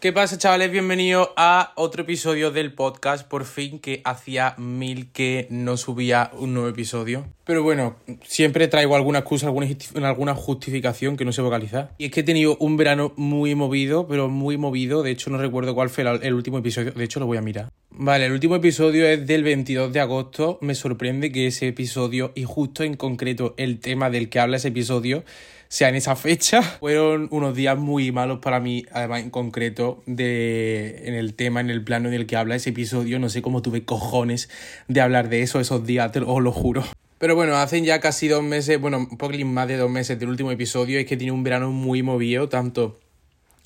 ¿Qué 0.00 0.12
pasa, 0.12 0.38
chavales? 0.38 0.70
Bienvenidos 0.70 1.30
a 1.36 1.72
otro 1.74 2.02
episodio 2.02 2.52
del 2.52 2.72
podcast. 2.72 3.26
Por 3.26 3.44
fin, 3.44 3.80
que 3.80 4.00
hacía 4.04 4.54
mil 4.56 5.10
que 5.10 5.48
no 5.50 5.76
subía 5.76 6.30
un 6.34 6.54
nuevo 6.54 6.68
episodio. 6.68 7.26
Pero 7.42 7.64
bueno, 7.64 7.96
siempre 8.22 8.68
traigo 8.68 8.94
alguna 8.94 9.18
excusa, 9.18 9.48
alguna, 9.48 10.34
justificación 10.36 11.16
que 11.16 11.24
no 11.24 11.32
sé 11.32 11.42
vocalizar. 11.42 11.94
Y 11.98 12.04
es 12.04 12.10
que 12.12 12.20
he 12.20 12.22
tenido 12.22 12.56
un 12.58 12.76
verano 12.76 13.12
muy 13.16 13.56
movido, 13.56 14.06
pero 14.06 14.28
muy 14.28 14.56
movido. 14.56 15.02
De 15.02 15.10
hecho, 15.10 15.30
no 15.30 15.38
recuerdo 15.38 15.74
cuál 15.74 15.90
fue 15.90 16.04
el 16.04 16.32
último 16.32 16.58
episodio. 16.58 16.92
De 16.92 17.02
hecho, 17.02 17.18
lo 17.18 17.26
voy 17.26 17.38
a 17.38 17.42
mirar. 17.42 17.72
Vale, 17.90 18.26
el 18.26 18.32
último 18.32 18.54
episodio 18.54 19.04
es 19.04 19.26
del 19.26 19.42
22 19.42 19.92
de 19.92 19.98
agosto. 19.98 20.60
Me 20.60 20.76
sorprende 20.76 21.32
que 21.32 21.48
ese 21.48 21.66
episodio, 21.66 22.30
y 22.36 22.44
justo 22.44 22.84
en 22.84 22.94
concreto 22.94 23.54
el 23.56 23.80
tema 23.80 24.10
del 24.10 24.28
que 24.28 24.38
habla 24.38 24.58
ese 24.58 24.68
episodio, 24.68 25.24
sea 25.68 25.88
en 25.88 25.94
esa 25.94 26.16
fecha. 26.16 26.62
Fueron 26.80 27.28
unos 27.30 27.54
días 27.54 27.78
muy 27.78 28.10
malos 28.12 28.40
para 28.40 28.60
mí, 28.60 28.84
además 28.92 29.22
en 29.22 29.30
concreto, 29.30 30.02
de, 30.06 31.02
en 31.04 31.14
el 31.14 31.34
tema, 31.34 31.60
en 31.60 31.70
el 31.70 31.84
plano 31.84 32.08
en 32.08 32.14
el 32.14 32.26
que 32.26 32.36
habla 32.36 32.56
ese 32.56 32.70
episodio. 32.70 33.18
No 33.18 33.28
sé 33.28 33.42
cómo 33.42 33.62
tuve 33.62 33.84
cojones 33.84 34.48
de 34.88 35.00
hablar 35.00 35.28
de 35.28 35.42
eso 35.42 35.60
esos 35.60 35.86
días, 35.86 36.12
te 36.12 36.20
lo, 36.20 36.32
os 36.32 36.42
lo 36.42 36.52
juro. 36.52 36.84
Pero 37.18 37.34
bueno, 37.34 37.56
hacen 37.56 37.84
ya 37.84 38.00
casi 38.00 38.28
dos 38.28 38.44
meses, 38.44 38.80
bueno, 38.80 38.98
un 38.98 39.18
poco 39.18 39.34
más 39.44 39.66
de 39.68 39.76
dos 39.76 39.90
meses 39.90 40.18
del 40.18 40.28
último 40.28 40.52
episodio. 40.52 41.00
Es 41.00 41.06
que 41.06 41.16
tiene 41.16 41.32
un 41.32 41.42
verano 41.42 41.70
muy 41.72 42.02
movido, 42.02 42.48
tanto 42.48 42.98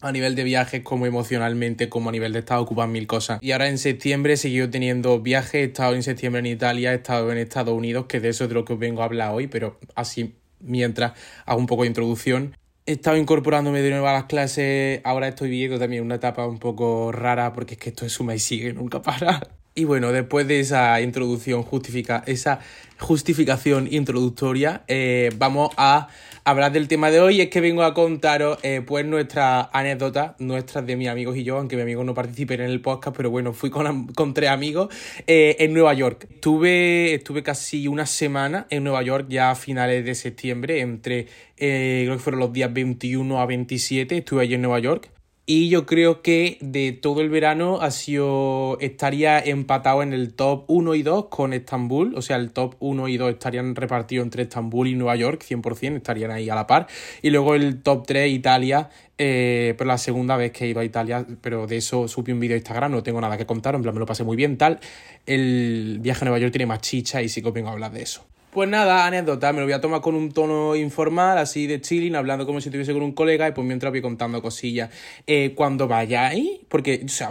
a 0.00 0.10
nivel 0.10 0.34
de 0.34 0.42
viajes 0.42 0.82
como 0.82 1.06
emocionalmente, 1.06 1.88
como 1.88 2.08
a 2.08 2.12
nivel 2.12 2.32
de 2.32 2.40
estado 2.40 2.62
ocupan 2.62 2.90
mil 2.90 3.06
cosas. 3.06 3.38
Y 3.40 3.52
ahora 3.52 3.68
en 3.68 3.78
septiembre 3.78 4.32
he 4.32 4.36
seguido 4.36 4.68
teniendo 4.68 5.20
viajes, 5.20 5.54
he 5.54 5.64
estado 5.64 5.94
en 5.94 6.02
septiembre 6.02 6.40
en 6.40 6.46
Italia, 6.46 6.92
he 6.92 6.96
estado 6.96 7.30
en 7.30 7.38
Estados 7.38 7.74
Unidos, 7.74 8.06
que 8.06 8.20
de 8.20 8.30
eso 8.30 8.44
es 8.44 8.50
de 8.50 8.54
lo 8.54 8.64
que 8.64 8.72
os 8.72 8.78
vengo 8.78 9.02
a 9.02 9.04
hablar 9.04 9.32
hoy, 9.32 9.46
pero 9.46 9.78
así 9.94 10.34
mientras 10.62 11.12
hago 11.44 11.60
un 11.60 11.66
poco 11.66 11.82
de 11.82 11.88
introducción. 11.88 12.56
He 12.86 12.92
estado 12.92 13.16
incorporándome 13.16 13.80
de 13.82 13.90
nuevo 13.90 14.08
a 14.08 14.12
las 14.12 14.24
clases, 14.24 15.00
ahora 15.04 15.28
estoy 15.28 15.50
viviendo 15.50 15.78
también 15.78 16.02
una 16.02 16.16
etapa 16.16 16.46
un 16.46 16.58
poco 16.58 17.12
rara 17.12 17.52
porque 17.52 17.74
es 17.74 17.80
que 17.80 17.90
esto 17.90 18.04
es 18.06 18.12
suma 18.12 18.34
y 18.34 18.38
sigue, 18.38 18.72
nunca 18.72 19.02
para. 19.02 19.40
Y 19.74 19.84
bueno, 19.84 20.12
después 20.12 20.46
de 20.46 20.60
esa 20.60 21.00
introducción 21.00 21.62
justifica, 21.62 22.22
esa 22.26 22.60
justificación 22.98 23.88
introductoria, 23.90 24.82
eh, 24.86 25.30
vamos 25.38 25.70
a 25.78 26.08
hablar 26.44 26.72
del 26.72 26.88
tema 26.88 27.10
de 27.10 27.20
hoy. 27.20 27.40
Es 27.40 27.48
que 27.48 27.62
vengo 27.62 27.82
a 27.82 27.94
contaros 27.94 28.58
eh, 28.64 28.82
pues 28.86 29.06
nuestras 29.06 29.68
anécdotas, 29.72 30.38
nuestras 30.40 30.86
de 30.86 30.96
mis 30.96 31.08
amigos 31.08 31.38
y 31.38 31.44
yo, 31.44 31.56
aunque 31.56 31.76
mi 31.76 31.82
amigo 31.82 32.04
no 32.04 32.12
participe 32.12 32.52
en 32.52 32.60
el 32.60 32.82
podcast, 32.82 33.16
pero 33.16 33.30
bueno, 33.30 33.54
fui 33.54 33.70
con, 33.70 34.08
con 34.08 34.34
tres 34.34 34.50
amigos 34.50 34.94
eh, 35.26 35.56
en 35.58 35.72
Nueva 35.72 35.94
York. 35.94 36.26
Estuve, 36.30 37.14
estuve 37.14 37.42
casi 37.42 37.88
una 37.88 38.04
semana 38.04 38.66
en 38.68 38.84
Nueva 38.84 39.02
York 39.02 39.28
ya 39.30 39.52
a 39.52 39.54
finales 39.54 40.04
de 40.04 40.14
septiembre, 40.14 40.80
entre 40.80 41.28
creo 41.56 42.16
que 42.16 42.18
fueron 42.18 42.40
los 42.40 42.52
días 42.52 42.74
21 42.74 43.40
a 43.40 43.46
27, 43.46 44.18
estuve 44.18 44.42
allí 44.42 44.54
en 44.54 44.62
Nueva 44.62 44.80
York. 44.80 45.10
Y 45.44 45.68
yo 45.68 45.86
creo 45.86 46.22
que 46.22 46.56
de 46.60 46.92
todo 46.92 47.20
el 47.20 47.28
verano 47.28 47.80
ha 47.80 47.90
sido, 47.90 48.78
estaría 48.80 49.40
empatado 49.40 50.04
en 50.04 50.12
el 50.12 50.34
top 50.34 50.64
1 50.68 50.94
y 50.94 51.02
2 51.02 51.26
con 51.26 51.52
Estambul. 51.52 52.14
O 52.14 52.22
sea, 52.22 52.36
el 52.36 52.52
top 52.52 52.76
1 52.78 53.08
y 53.08 53.16
2 53.16 53.32
estarían 53.32 53.74
repartidos 53.74 54.22
entre 54.24 54.44
Estambul 54.44 54.86
y 54.86 54.94
Nueva 54.94 55.16
York, 55.16 55.42
100%, 55.42 55.96
estarían 55.96 56.30
ahí 56.30 56.48
a 56.48 56.54
la 56.54 56.68
par. 56.68 56.86
Y 57.22 57.30
luego 57.30 57.56
el 57.56 57.82
top 57.82 58.06
3, 58.06 58.32
Italia, 58.32 58.88
eh, 59.18 59.74
por 59.76 59.88
la 59.88 59.98
segunda 59.98 60.36
vez 60.36 60.52
que 60.52 60.64
he 60.64 60.68
ido 60.68 60.78
a 60.78 60.84
Italia, 60.84 61.26
pero 61.40 61.66
de 61.66 61.78
eso 61.78 62.06
supe 62.06 62.32
un 62.32 62.38
vídeo 62.38 62.54
de 62.54 62.58
Instagram, 62.58 62.92
no 62.92 63.02
tengo 63.02 63.20
nada 63.20 63.36
que 63.36 63.44
contar, 63.44 63.74
en 63.74 63.82
plan 63.82 63.94
me 63.94 64.00
lo 64.00 64.06
pasé 64.06 64.22
muy 64.22 64.36
bien, 64.36 64.56
tal. 64.56 64.78
El 65.26 65.98
viaje 66.00 66.24
a 66.24 66.26
Nueva 66.26 66.38
York 66.38 66.52
tiene 66.52 66.66
más 66.66 66.82
chicha 66.82 67.20
y 67.20 67.28
sí 67.28 67.42
que 67.42 67.50
vengo 67.50 67.68
a 67.68 67.72
hablar 67.72 67.90
de 67.90 68.02
eso. 68.02 68.24
Pues 68.52 68.68
nada, 68.68 69.06
anécdota, 69.06 69.50
me 69.54 69.60
lo 69.60 69.64
voy 69.64 69.72
a 69.72 69.80
tomar 69.80 70.02
con 70.02 70.14
un 70.14 70.30
tono 70.30 70.76
informal, 70.76 71.38
así 71.38 71.66
de 71.66 71.80
chilling, 71.80 72.14
hablando 72.14 72.44
como 72.44 72.60
si 72.60 72.68
estuviese 72.68 72.92
con 72.92 73.00
un 73.00 73.12
colega 73.12 73.48
y 73.48 73.52
pues 73.52 73.66
mientras 73.66 73.90
voy 73.90 74.02
contando 74.02 74.42
cosillas. 74.42 74.90
Eh, 75.26 75.54
cuando 75.54 75.88
vayáis, 75.88 76.60
porque, 76.68 77.08
sea, 77.08 77.30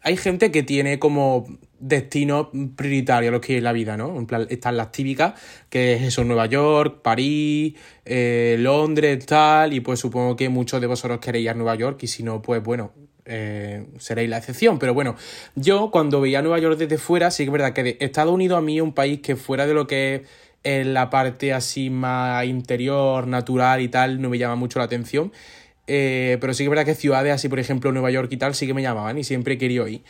hay 0.00 0.16
gente 0.16 0.50
que 0.50 0.64
tiene 0.64 0.98
como 0.98 1.46
destino 1.78 2.50
prioritario 2.74 3.30
lo 3.30 3.40
que 3.40 3.58
es 3.58 3.62
la 3.62 3.72
vida, 3.72 3.96
¿no? 3.96 4.18
En 4.18 4.26
plan, 4.26 4.48
están 4.50 4.76
las 4.76 4.90
típicas, 4.90 5.34
que 5.70 5.94
es 5.94 6.02
eso, 6.02 6.24
Nueva 6.24 6.46
York, 6.46 7.00
París, 7.00 7.74
eh, 8.04 8.56
Londres, 8.58 9.24
tal, 9.24 9.72
y 9.72 9.78
pues 9.78 10.00
supongo 10.00 10.34
que 10.34 10.48
muchos 10.48 10.80
de 10.80 10.88
vosotros 10.88 11.20
queréis 11.20 11.44
ir 11.44 11.50
a 11.50 11.54
Nueva 11.54 11.76
York 11.76 12.02
y 12.02 12.08
si 12.08 12.24
no, 12.24 12.42
pues 12.42 12.60
bueno, 12.60 12.92
eh, 13.24 13.86
seréis 13.98 14.30
la 14.30 14.38
excepción. 14.38 14.78
Pero 14.78 14.94
bueno, 14.94 15.16
yo 15.54 15.90
cuando 15.92 16.20
veía 16.20 16.42
Nueva 16.42 16.58
York 16.58 16.76
desde 16.76 16.98
fuera, 16.98 17.30
sí 17.30 17.44
que 17.44 17.50
es 17.50 17.52
verdad 17.52 17.72
que 17.72 17.96
Estados 18.00 18.32
Unidos 18.32 18.58
a 18.58 18.62
mí 18.62 18.76
es 18.78 18.82
un 18.82 18.94
país 18.94 19.20
que 19.20 19.36
fuera 19.36 19.66
de 19.66 19.74
lo 19.74 19.86
que 19.86 20.14
es 20.14 20.22
en 20.66 20.94
la 20.94 21.10
parte 21.10 21.52
así 21.52 21.90
más 21.90 22.44
interior, 22.44 23.28
natural 23.28 23.80
y 23.80 23.88
tal, 23.88 24.20
no 24.20 24.28
me 24.28 24.36
llama 24.36 24.56
mucho 24.56 24.80
la 24.80 24.86
atención. 24.86 25.32
Eh, 25.86 26.38
pero 26.40 26.52
sí 26.54 26.58
que 26.58 26.64
es 26.64 26.70
verdad 26.70 26.84
que 26.84 26.96
ciudades 26.96 27.32
así, 27.32 27.48
por 27.48 27.60
ejemplo, 27.60 27.92
Nueva 27.92 28.10
York 28.10 28.32
y 28.32 28.36
tal, 28.36 28.52
sí 28.52 28.66
que 28.66 28.74
me 28.74 28.82
llamaban 28.82 29.16
y 29.16 29.22
siempre 29.22 29.54
he 29.54 29.58
querido 29.58 29.86
ir. 29.86 30.02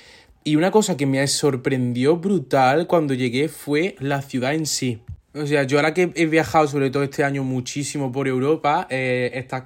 Y 0.44 0.56
una 0.56 0.70
cosa 0.70 0.96
que 0.96 1.04
me 1.04 1.26
sorprendió 1.26 2.16
brutal 2.16 2.86
cuando 2.86 3.12
llegué 3.12 3.48
fue 3.48 3.96
la 3.98 4.22
ciudad 4.22 4.54
en 4.54 4.64
sí. 4.64 5.02
O 5.34 5.46
sea, 5.46 5.64
yo 5.64 5.76
ahora 5.76 5.92
que 5.92 6.10
he 6.14 6.24
viajado, 6.24 6.66
sobre 6.66 6.88
todo 6.88 7.02
este 7.02 7.22
año, 7.22 7.44
muchísimo 7.44 8.10
por 8.10 8.26
Europa, 8.26 8.86
eh, 8.88 9.32
estas 9.34 9.64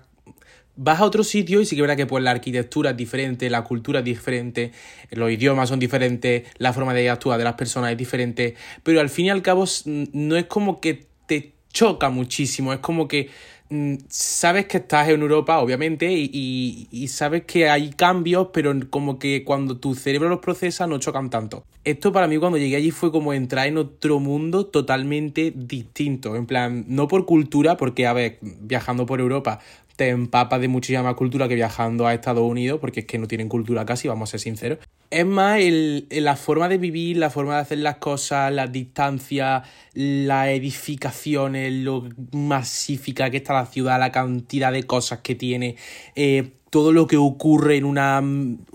vas 0.82 1.00
a 1.00 1.04
otro 1.04 1.22
sitio 1.22 1.60
y 1.60 1.66
sí 1.66 1.76
que 1.76 1.82
verás 1.82 1.98
que 1.98 2.06
pues 2.06 2.24
la 2.24 2.30
arquitectura 2.30 2.90
es 2.90 2.96
diferente, 2.96 3.50
la 3.50 3.64
cultura 3.64 3.98
es 3.98 4.04
diferente, 4.04 4.72
los 5.10 5.30
idiomas 5.30 5.68
son 5.68 5.78
diferentes, 5.78 6.44
la 6.56 6.72
forma 6.72 6.94
de 6.94 7.10
actuar 7.10 7.36
de 7.36 7.44
las 7.44 7.54
personas 7.54 7.92
es 7.92 7.98
diferente, 7.98 8.54
pero 8.82 9.00
al 9.00 9.10
fin 9.10 9.26
y 9.26 9.30
al 9.30 9.42
cabo 9.42 9.66
no 9.84 10.36
es 10.36 10.46
como 10.46 10.80
que 10.80 11.06
te 11.26 11.52
choca 11.70 12.08
muchísimo, 12.08 12.72
es 12.72 12.78
como 12.78 13.08
que 13.08 13.28
mm, 13.68 13.96
sabes 14.08 14.66
que 14.66 14.78
estás 14.78 15.10
en 15.10 15.20
Europa, 15.20 15.58
obviamente, 15.58 16.10
y, 16.12 16.88
y, 16.90 17.08
sabes 17.08 17.44
que 17.44 17.68
hay 17.68 17.90
cambios, 17.90 18.48
pero 18.50 18.72
como 18.88 19.18
que 19.18 19.44
cuando 19.44 19.76
tu 19.76 19.94
cerebro 19.94 20.30
los 20.30 20.38
procesa 20.38 20.86
no 20.86 20.98
chocan 20.98 21.28
tanto. 21.28 21.62
Esto 21.84 22.10
para 22.12 22.26
mí 22.26 22.38
cuando 22.38 22.58
llegué 22.58 22.76
allí 22.76 22.90
fue 22.90 23.12
como 23.12 23.32
entrar 23.32 23.66
en 23.66 23.76
otro 23.76 24.18
mundo 24.18 24.66
totalmente 24.66 25.52
distinto, 25.54 26.36
en 26.36 26.46
plan, 26.46 26.86
no 26.88 27.06
por 27.06 27.26
cultura, 27.26 27.76
porque, 27.76 28.06
a 28.06 28.12
ver, 28.14 28.38
viajando 28.40 29.06
por 29.06 29.20
Europa 29.20 29.60
te 30.00 30.08
empapas 30.08 30.62
de 30.62 30.68
muchísima 30.68 31.14
cultura 31.14 31.46
que 31.46 31.54
viajando 31.54 32.06
a 32.06 32.14
Estados 32.14 32.42
Unidos, 32.42 32.80
porque 32.80 33.00
es 33.00 33.06
que 33.06 33.18
no 33.18 33.28
tienen 33.28 33.50
cultura 33.50 33.84
casi, 33.84 34.08
vamos 34.08 34.30
a 34.30 34.32
ser 34.32 34.40
sinceros. 34.40 34.78
Es 35.10 35.26
más 35.26 35.60
el, 35.60 36.06
la 36.10 36.36
forma 36.36 36.70
de 36.70 36.78
vivir, 36.78 37.18
la 37.18 37.28
forma 37.28 37.56
de 37.56 37.60
hacer 37.60 37.78
las 37.80 37.98
cosas, 37.98 38.50
las 38.50 38.72
distancias, 38.72 39.62
las 39.92 40.48
edificaciones, 40.48 41.70
lo 41.74 42.08
masífica 42.32 43.28
que 43.28 43.36
está 43.36 43.52
la 43.52 43.66
ciudad, 43.66 44.00
la 44.00 44.10
cantidad 44.10 44.72
de 44.72 44.84
cosas 44.84 45.18
que 45.18 45.34
tiene. 45.34 45.76
Eh, 46.16 46.52
todo 46.70 46.92
lo 46.92 47.08
que 47.08 47.16
ocurre 47.16 47.76
en 47.76 47.84
una 47.84 48.22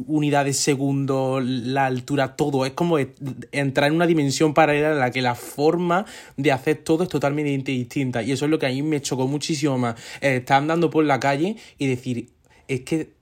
unidad 0.05 0.45
de 0.45 0.53
segundo, 0.53 1.39
la 1.41 1.85
altura, 1.85 2.35
todo. 2.35 2.65
Es 2.65 2.73
como 2.73 2.97
entrar 2.99 3.89
en 3.89 3.95
una 3.95 4.05
dimensión 4.05 4.53
paralela 4.53 4.91
en 4.91 4.99
la 4.99 5.11
que 5.11 5.21
la 5.21 5.33
forma 5.33 6.05
de 6.35 6.51
hacer 6.51 6.77
todo 6.77 7.03
es 7.03 7.09
totalmente 7.09 7.71
distinta. 7.71 8.21
Y 8.21 8.33
eso 8.33 8.45
es 8.45 8.51
lo 8.51 8.59
que 8.59 8.67
a 8.67 8.69
mí 8.69 8.81
me 8.81 9.01
chocó 9.01 9.27
muchísimo 9.27 9.77
más. 9.77 9.95
Eh, 10.19 10.37
estar 10.37 10.57
andando 10.57 10.89
por 10.89 11.05
la 11.05 11.21
calle 11.21 11.55
y 11.77 11.87
decir, 11.87 12.29
es 12.67 12.81
que 12.81 13.15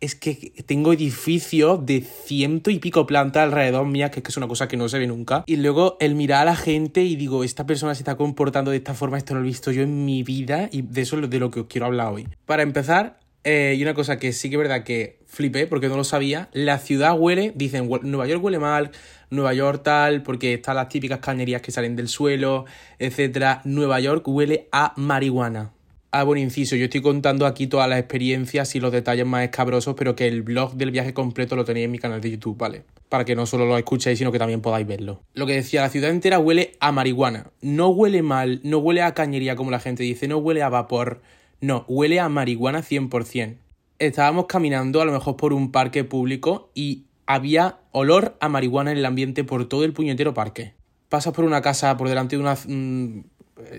es 0.00 0.14
que 0.14 0.52
tengo 0.64 0.92
edificios 0.92 1.84
de 1.84 2.02
ciento 2.02 2.70
y 2.70 2.78
pico 2.78 3.04
plantas 3.04 3.42
alrededor 3.42 3.84
mía, 3.86 4.10
que 4.12 4.20
es 4.20 4.22
que 4.22 4.30
es 4.30 4.36
una 4.36 4.46
cosa 4.46 4.68
que 4.68 4.76
no 4.76 4.88
se 4.88 4.98
ve 4.98 5.08
nunca. 5.08 5.42
Y 5.46 5.56
luego 5.56 5.96
el 5.98 6.14
mirar 6.14 6.42
a 6.42 6.44
la 6.52 6.56
gente 6.56 7.02
y 7.02 7.16
digo, 7.16 7.42
esta 7.42 7.66
persona 7.66 7.96
se 7.96 8.02
está 8.02 8.16
comportando 8.16 8.70
de 8.70 8.76
esta 8.76 8.94
forma, 8.94 9.18
esto 9.18 9.34
no 9.34 9.40
lo 9.40 9.46
he 9.46 9.48
visto 9.48 9.72
yo 9.72 9.82
en 9.82 10.04
mi 10.04 10.22
vida 10.22 10.68
y 10.70 10.82
de 10.82 11.00
eso 11.00 11.18
es 11.18 11.28
de 11.28 11.38
lo 11.40 11.50
que 11.50 11.60
os 11.60 11.66
quiero 11.66 11.86
hablar 11.86 12.12
hoy. 12.12 12.28
Para 12.46 12.62
empezar, 12.62 13.18
eh, 13.50 13.76
y 13.78 13.82
una 13.82 13.94
cosa 13.94 14.18
que 14.18 14.34
sí 14.34 14.50
que 14.50 14.56
es 14.56 14.58
verdad 14.58 14.84
que 14.84 15.20
flipé 15.24 15.66
porque 15.66 15.88
no 15.88 15.96
lo 15.96 16.04
sabía, 16.04 16.50
la 16.52 16.78
ciudad 16.78 17.18
huele, 17.18 17.50
dicen, 17.54 17.88
Nueva 18.02 18.26
York 18.26 18.44
huele 18.44 18.58
mal, 18.58 18.90
Nueva 19.30 19.54
York 19.54 19.80
tal, 19.82 20.22
porque 20.22 20.52
están 20.52 20.76
las 20.76 20.90
típicas 20.90 21.20
cañerías 21.20 21.62
que 21.62 21.72
salen 21.72 21.96
del 21.96 22.08
suelo, 22.08 22.66
etc. 22.98 23.60
Nueva 23.64 24.00
York 24.00 24.28
huele 24.28 24.68
a 24.70 24.92
marihuana. 24.96 25.72
Ah, 26.10 26.24
buen 26.24 26.38
inciso, 26.38 26.76
yo 26.76 26.84
estoy 26.84 27.00
contando 27.00 27.46
aquí 27.46 27.66
todas 27.66 27.88
las 27.88 27.98
experiencias 27.98 28.74
y 28.74 28.80
los 28.80 28.92
detalles 28.92 29.24
más 29.24 29.44
escabrosos, 29.44 29.94
pero 29.96 30.14
que 30.14 30.26
el 30.26 30.42
blog 30.42 30.74
del 30.74 30.90
viaje 30.90 31.14
completo 31.14 31.56
lo 31.56 31.64
tenéis 31.64 31.86
en 31.86 31.92
mi 31.92 31.98
canal 31.98 32.20
de 32.20 32.30
YouTube, 32.30 32.58
¿vale? 32.58 32.82
Para 33.08 33.24
que 33.24 33.34
no 33.34 33.46
solo 33.46 33.64
lo 33.64 33.78
escuchéis, 33.78 34.18
sino 34.18 34.30
que 34.30 34.38
también 34.38 34.60
podáis 34.60 34.86
verlo. 34.86 35.22
Lo 35.32 35.46
que 35.46 35.54
decía, 35.54 35.80
la 35.80 35.88
ciudad 35.88 36.10
entera 36.10 36.38
huele 36.38 36.76
a 36.80 36.92
marihuana. 36.92 37.46
No 37.62 37.88
huele 37.88 38.20
mal, 38.20 38.60
no 38.62 38.76
huele 38.76 39.00
a 39.00 39.14
cañería 39.14 39.56
como 39.56 39.70
la 39.70 39.80
gente 39.80 40.02
dice, 40.02 40.28
no 40.28 40.36
huele 40.36 40.62
a 40.62 40.68
vapor, 40.68 41.22
no, 41.60 41.84
huele 41.88 42.20
a 42.20 42.28
marihuana 42.28 42.82
100%. 42.82 43.56
Estábamos 43.98 44.46
caminando 44.46 45.00
a 45.00 45.04
lo 45.04 45.12
mejor 45.12 45.36
por 45.36 45.52
un 45.52 45.72
parque 45.72 46.04
público 46.04 46.70
y 46.74 47.04
había 47.26 47.78
olor 47.92 48.36
a 48.40 48.48
marihuana 48.48 48.92
en 48.92 48.98
el 48.98 49.06
ambiente 49.06 49.44
por 49.44 49.68
todo 49.68 49.84
el 49.84 49.92
puñetero 49.92 50.34
parque. 50.34 50.74
Pasas 51.08 51.34
por 51.34 51.44
una 51.44 51.62
casa, 51.62 51.96
por 51.96 52.08
delante 52.08 52.36
de 52.36 52.42
una 52.42 52.54
mm, 52.54 53.24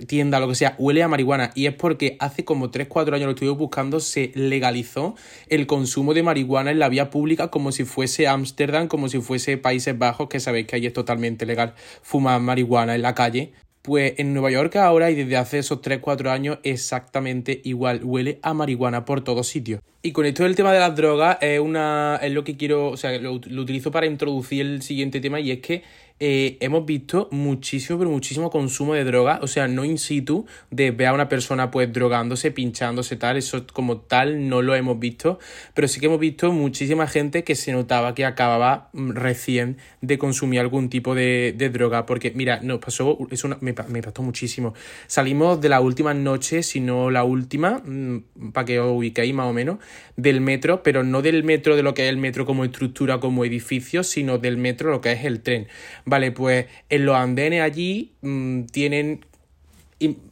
tienda, 0.07 0.39
lo 0.39 0.47
que 0.47 0.55
sea, 0.55 0.75
huele 0.77 1.03
a 1.03 1.07
marihuana. 1.07 1.51
Y 1.55 1.67
es 1.67 1.73
porque 1.73 2.17
hace 2.19 2.43
como 2.43 2.69
3-4 2.69 3.13
años 3.13 3.25
lo 3.25 3.31
estuve 3.31 3.49
buscando, 3.51 3.99
se 3.99 4.31
legalizó 4.35 5.15
el 5.47 5.67
consumo 5.67 6.13
de 6.13 6.23
marihuana 6.23 6.71
en 6.71 6.79
la 6.79 6.89
vía 6.89 7.09
pública 7.09 7.49
como 7.49 7.71
si 7.71 7.85
fuese 7.85 8.27
Ámsterdam, 8.27 8.87
como 8.87 9.09
si 9.09 9.21
fuese 9.21 9.57
Países 9.57 9.97
Bajos, 9.97 10.27
que 10.27 10.39
sabéis 10.39 10.67
que 10.67 10.75
ahí 10.75 10.85
es 10.85 10.93
totalmente 10.93 11.45
legal 11.45 11.75
fumar 12.01 12.41
marihuana 12.41 12.95
en 12.95 13.01
la 13.01 13.15
calle. 13.15 13.53
Pues 13.81 14.13
en 14.17 14.33
Nueva 14.33 14.51
York 14.51 14.75
ahora 14.75 15.09
y 15.09 15.15
desde 15.15 15.37
hace 15.37 15.59
esos 15.59 15.81
3-4 15.81 16.29
años 16.29 16.59
exactamente 16.63 17.61
igual, 17.63 18.01
huele 18.03 18.39
a 18.41 18.53
marihuana 18.53 19.05
por 19.05 19.23
todos 19.23 19.47
sitios. 19.47 19.81
Y 20.01 20.11
con 20.11 20.25
esto 20.25 20.43
del 20.43 20.55
tema 20.55 20.71
de 20.73 20.79
las 20.79 20.95
drogas 20.95 21.37
es, 21.41 21.59
una, 21.59 22.19
es 22.21 22.31
lo 22.31 22.43
que 22.43 22.57
quiero, 22.57 22.89
o 22.89 22.97
sea, 22.97 23.17
lo 23.19 23.33
utilizo 23.33 23.91
para 23.91 24.05
introducir 24.05 24.61
el 24.61 24.81
siguiente 24.81 25.19
tema 25.21 25.39
y 25.39 25.51
es 25.51 25.59
que 25.59 25.83
eh, 26.19 26.57
hemos 26.60 26.86
visto 26.86 27.30
muchísimo, 27.31 27.98
pero 27.98 28.12
muchísimo 28.12 28.50
consumo 28.50 28.94
de 28.94 29.04
droga, 29.06 29.39
o 29.42 29.48
sea, 29.48 29.68
no 29.68 29.86
in 29.86 29.98
situ, 29.98 30.45
de 30.69 30.92
ver 30.92 31.07
a 31.07 31.13
una 31.13 31.30
persona 31.30 31.71
pues 31.71 31.92
drogándose, 31.94 32.51
pinchándose, 32.51 33.16
tal, 33.16 33.38
eso 33.38 33.66
como 33.71 33.98
tal 33.98 34.50
no 34.50 34.62
lo 34.62 34.75
hemos 34.75 35.00
visto, 35.00 35.39
pero 35.74 35.88
sí 35.88 36.00
que 36.00 36.07
hemos 36.07 36.19
visto 36.19 36.51
muchísima 36.51 37.07
gente 37.07 37.44
que 37.44 37.56
se 37.56 37.71
notaba 37.71 38.16
que 38.16 38.25
acababa 38.25 38.89
mm, 38.94 39.12
recién 39.12 39.77
de 40.01 40.18
consumir 40.18 40.60
algún 40.60 40.89
tipo 40.89 41.16
de, 41.16 41.54
droga, 41.71 42.06
porque 42.06 42.31
mira, 42.36 42.60
nos 42.62 42.80
pasó, 42.80 43.18
eso 43.31 43.48
me, 43.62 43.74
me 43.88 44.01
pasó 44.01 44.22
muchísimo. 44.22 44.74
Salimos 45.07 45.62
de 45.62 45.69
la 45.69 45.81
última 45.81 46.13
noche, 46.13 46.63
si 46.63 46.80
no 46.80 47.12
la 47.12 47.24
última, 47.24 47.81
mm, 47.86 48.51
para 48.51 48.65
que 48.65 48.80
os 48.80 48.92
ubiquéis 48.98 49.33
más 49.33 49.48
o 49.48 49.54
menos, 49.54 49.80
del 50.18 50.42
metro, 50.42 50.83
pero 50.83 51.04
no 51.04 51.22
del 51.22 51.44
metro 51.44 51.75
de 51.75 51.83
lo 51.83 51.94
que 51.94 52.04
es 52.04 52.10
el 52.10 52.18
metro 52.18 52.45
como 52.45 52.65
estructura, 52.65 53.19
como 53.19 53.45
edificio, 53.45 54.04
sino 54.04 54.38
del 54.38 54.57
metro 54.57 54.92
lo 54.92 55.01
que 55.01 55.13
es 55.13 55.24
el 55.24 55.42
tren. 55.42 55.68
Vale, 56.09 56.31
pues 56.31 56.65
en 56.89 57.06
los 57.06 57.15
andenes 57.15 57.61
allí 57.61 58.13
mmm, 58.21 58.63
tienen... 58.63 59.25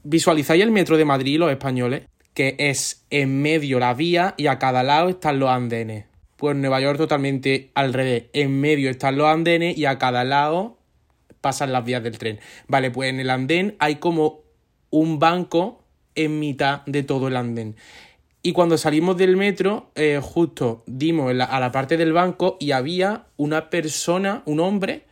Visualizáis 0.04 0.64
el 0.64 0.72
metro 0.72 0.98
de 0.98 1.06
Madrid, 1.06 1.38
los 1.38 1.52
españoles, 1.52 2.04
que 2.34 2.56
es 2.58 3.06
en 3.10 3.42
medio 3.42 3.80
la 3.80 3.94
vía 3.94 4.34
y 4.38 4.48
a 4.48 4.58
cada 4.58 4.82
lado 4.82 5.10
están 5.10 5.40
los 5.40 5.50
andenes. 5.50 6.06
Pues 6.36 6.56
Nueva 6.56 6.82
York 6.82 6.98
totalmente 6.98 7.70
al 7.76 7.94
revés. 7.94 8.26
En 8.34 8.60
medio 8.60 8.90
están 8.90 9.18
los 9.18 9.28
andenes 9.28 9.78
y 9.78 9.86
a 9.86 10.00
cada 10.00 10.24
lado 10.24 10.80
pasan 11.42 11.72
las 11.72 11.86
vías 11.86 12.02
del 12.02 12.18
tren. 12.18 12.40
Vale, 12.68 12.90
pues 12.90 13.10
en 13.10 13.20
el 13.20 13.30
andén 13.30 13.76
hay 13.78 13.98
como 13.98 14.42
un 14.90 15.20
banco 15.20 15.84
en 16.16 16.40
mitad 16.40 16.84
de 16.86 17.04
todo 17.04 17.28
el 17.28 17.36
andén. 17.36 17.76
Y 18.42 18.54
cuando 18.54 18.78
salimos 18.78 19.18
del 19.18 19.36
metro, 19.36 19.92
eh, 19.96 20.20
justo 20.24 20.84
dimos 20.88 21.32
a 21.40 21.60
la 21.60 21.72
parte 21.72 21.98
del 21.98 22.14
banco 22.14 22.58
y 22.60 22.72
había 22.72 23.26
una 23.36 23.70
persona, 23.70 24.42
un 24.46 24.60
hombre, 24.60 25.06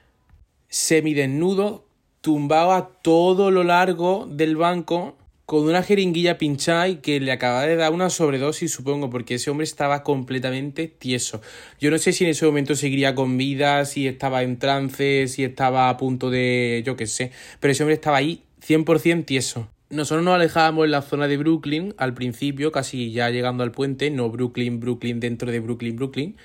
semidesnudo, 0.76 1.86
tumbado 2.20 2.74
a 2.74 2.90
todo 3.02 3.50
lo 3.50 3.64
largo 3.64 4.28
del 4.30 4.58
banco 4.58 5.16
con 5.46 5.64
una 5.64 5.82
jeringuilla 5.84 6.38
pinchada 6.38 6.90
y 6.90 6.98
que 6.98 7.22
le 7.22 7.32
acababa 7.32 7.66
de 7.66 7.78
dar 7.78 7.94
una 7.94 8.10
sobredosis, 8.10 8.74
supongo, 8.74 9.10
porque 9.10 9.36
ese 9.36 9.50
hombre 9.50 9.64
estaba 9.64 10.04
completamente 10.04 10.90
tieso. 10.90 11.40
Yo 11.80 11.92
no 11.92 11.98
sé 11.98 12.12
si 12.12 12.26
en 12.26 12.32
ese 12.32 12.46
momento 12.46 12.76
seguiría 12.76 13.16
con 13.16 13.38
vida, 13.38 13.86
si 13.86 14.06
estaba 14.06 14.44
en 14.44 14.60
trance, 14.60 15.30
si 15.30 15.46
estaba 15.46 15.88
a 15.88 15.96
punto 15.96 16.30
de... 16.30 16.84
yo 16.86 16.98
qué 16.98 17.08
sé, 17.08 17.32
pero 17.62 17.72
ese 17.72 17.84
hombre 17.84 17.94
estaba 17.94 18.18
ahí 18.18 18.44
100% 18.62 19.24
tieso. 19.24 19.70
Nosotros 19.90 20.26
nos 20.26 20.36
alejábamos 20.36 20.84
en 20.86 20.92
la 20.92 21.04
zona 21.04 21.30
de 21.30 21.38
Brooklyn 21.38 21.94
al 21.98 22.14
principio, 22.14 22.74
casi 22.74 23.14
ya 23.14 23.30
llegando 23.30 23.64
al 23.64 23.72
puente, 23.72 24.12
no 24.12 24.30
Brooklyn, 24.30 24.82
Brooklyn 24.82 25.22
dentro 25.22 25.52
de 25.52 25.62
Brooklyn, 25.62 25.96
Brooklyn. 25.96 26.36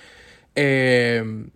Eh, 0.54 1.50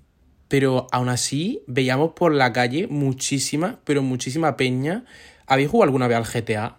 pero 0.55 0.87
aún 0.93 1.09
así 1.09 1.65
veíamos 1.67 2.13
por 2.13 2.33
la 2.33 2.53
calle 2.53 2.87
muchísima, 2.87 3.81
pero 3.83 4.03
muchísima 4.05 4.57
peña. 4.57 5.05
¿Habéis 5.49 5.69
jugado 5.69 5.87
alguna 5.87 6.07
vez 6.07 6.17
al 6.17 6.27
GTA? 6.27 6.77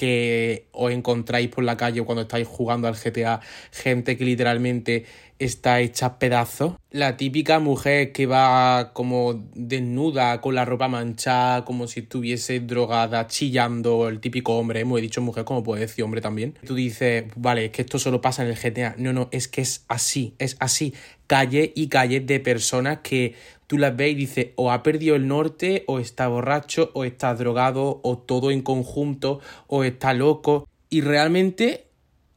Que 0.00 0.64
os 0.72 0.90
encontráis 0.92 1.48
por 1.48 1.62
la 1.62 1.76
calle 1.76 2.02
cuando 2.02 2.22
estáis 2.22 2.48
jugando 2.48 2.88
al 2.88 2.94
GTA 2.94 3.40
gente 3.70 4.16
que 4.16 4.24
literalmente 4.24 5.04
está 5.38 5.80
hecha 5.80 6.18
pedazos. 6.18 6.74
La 6.90 7.18
típica 7.18 7.58
mujer 7.58 8.12
que 8.12 8.24
va 8.26 8.92
como 8.94 9.42
desnuda, 9.54 10.40
con 10.40 10.54
la 10.54 10.64
ropa 10.64 10.88
manchada, 10.88 11.66
como 11.66 11.86
si 11.86 12.00
estuviese 12.00 12.60
drogada, 12.60 13.26
chillando, 13.26 14.08
el 14.08 14.20
típico 14.20 14.56
hombre, 14.56 14.80
hemos 14.80 15.00
dicho 15.02 15.20
mujer, 15.20 15.44
como 15.44 15.62
puede 15.62 15.82
decir 15.82 16.04
hombre 16.04 16.20
también. 16.20 16.54
Tú 16.66 16.74
dices, 16.74 17.24
vale, 17.36 17.66
es 17.66 17.70
que 17.72 17.82
esto 17.82 17.98
solo 17.98 18.20
pasa 18.20 18.42
en 18.42 18.48
el 18.48 18.56
GTA. 18.56 18.94
No, 18.98 19.12
no, 19.12 19.28
es 19.32 19.48
que 19.48 19.60
es 19.60 19.84
así, 19.88 20.34
es 20.38 20.56
así. 20.60 20.94
Calle 21.26 21.72
y 21.74 21.88
calle 21.88 22.20
de 22.20 22.40
personas 22.40 23.00
que 23.02 23.34
tú 23.70 23.78
las 23.78 23.94
ves 23.94 24.10
y 24.10 24.14
dices, 24.16 24.46
o 24.56 24.72
ha 24.72 24.82
perdido 24.82 25.14
el 25.14 25.28
norte, 25.28 25.84
o 25.86 26.00
está 26.00 26.26
borracho, 26.26 26.90
o 26.92 27.04
está 27.04 27.32
drogado, 27.36 28.00
o 28.02 28.18
todo 28.18 28.50
en 28.50 28.62
conjunto, 28.62 29.38
o 29.68 29.84
está 29.84 30.12
loco. 30.12 30.68
Y 30.88 31.02
realmente 31.02 31.86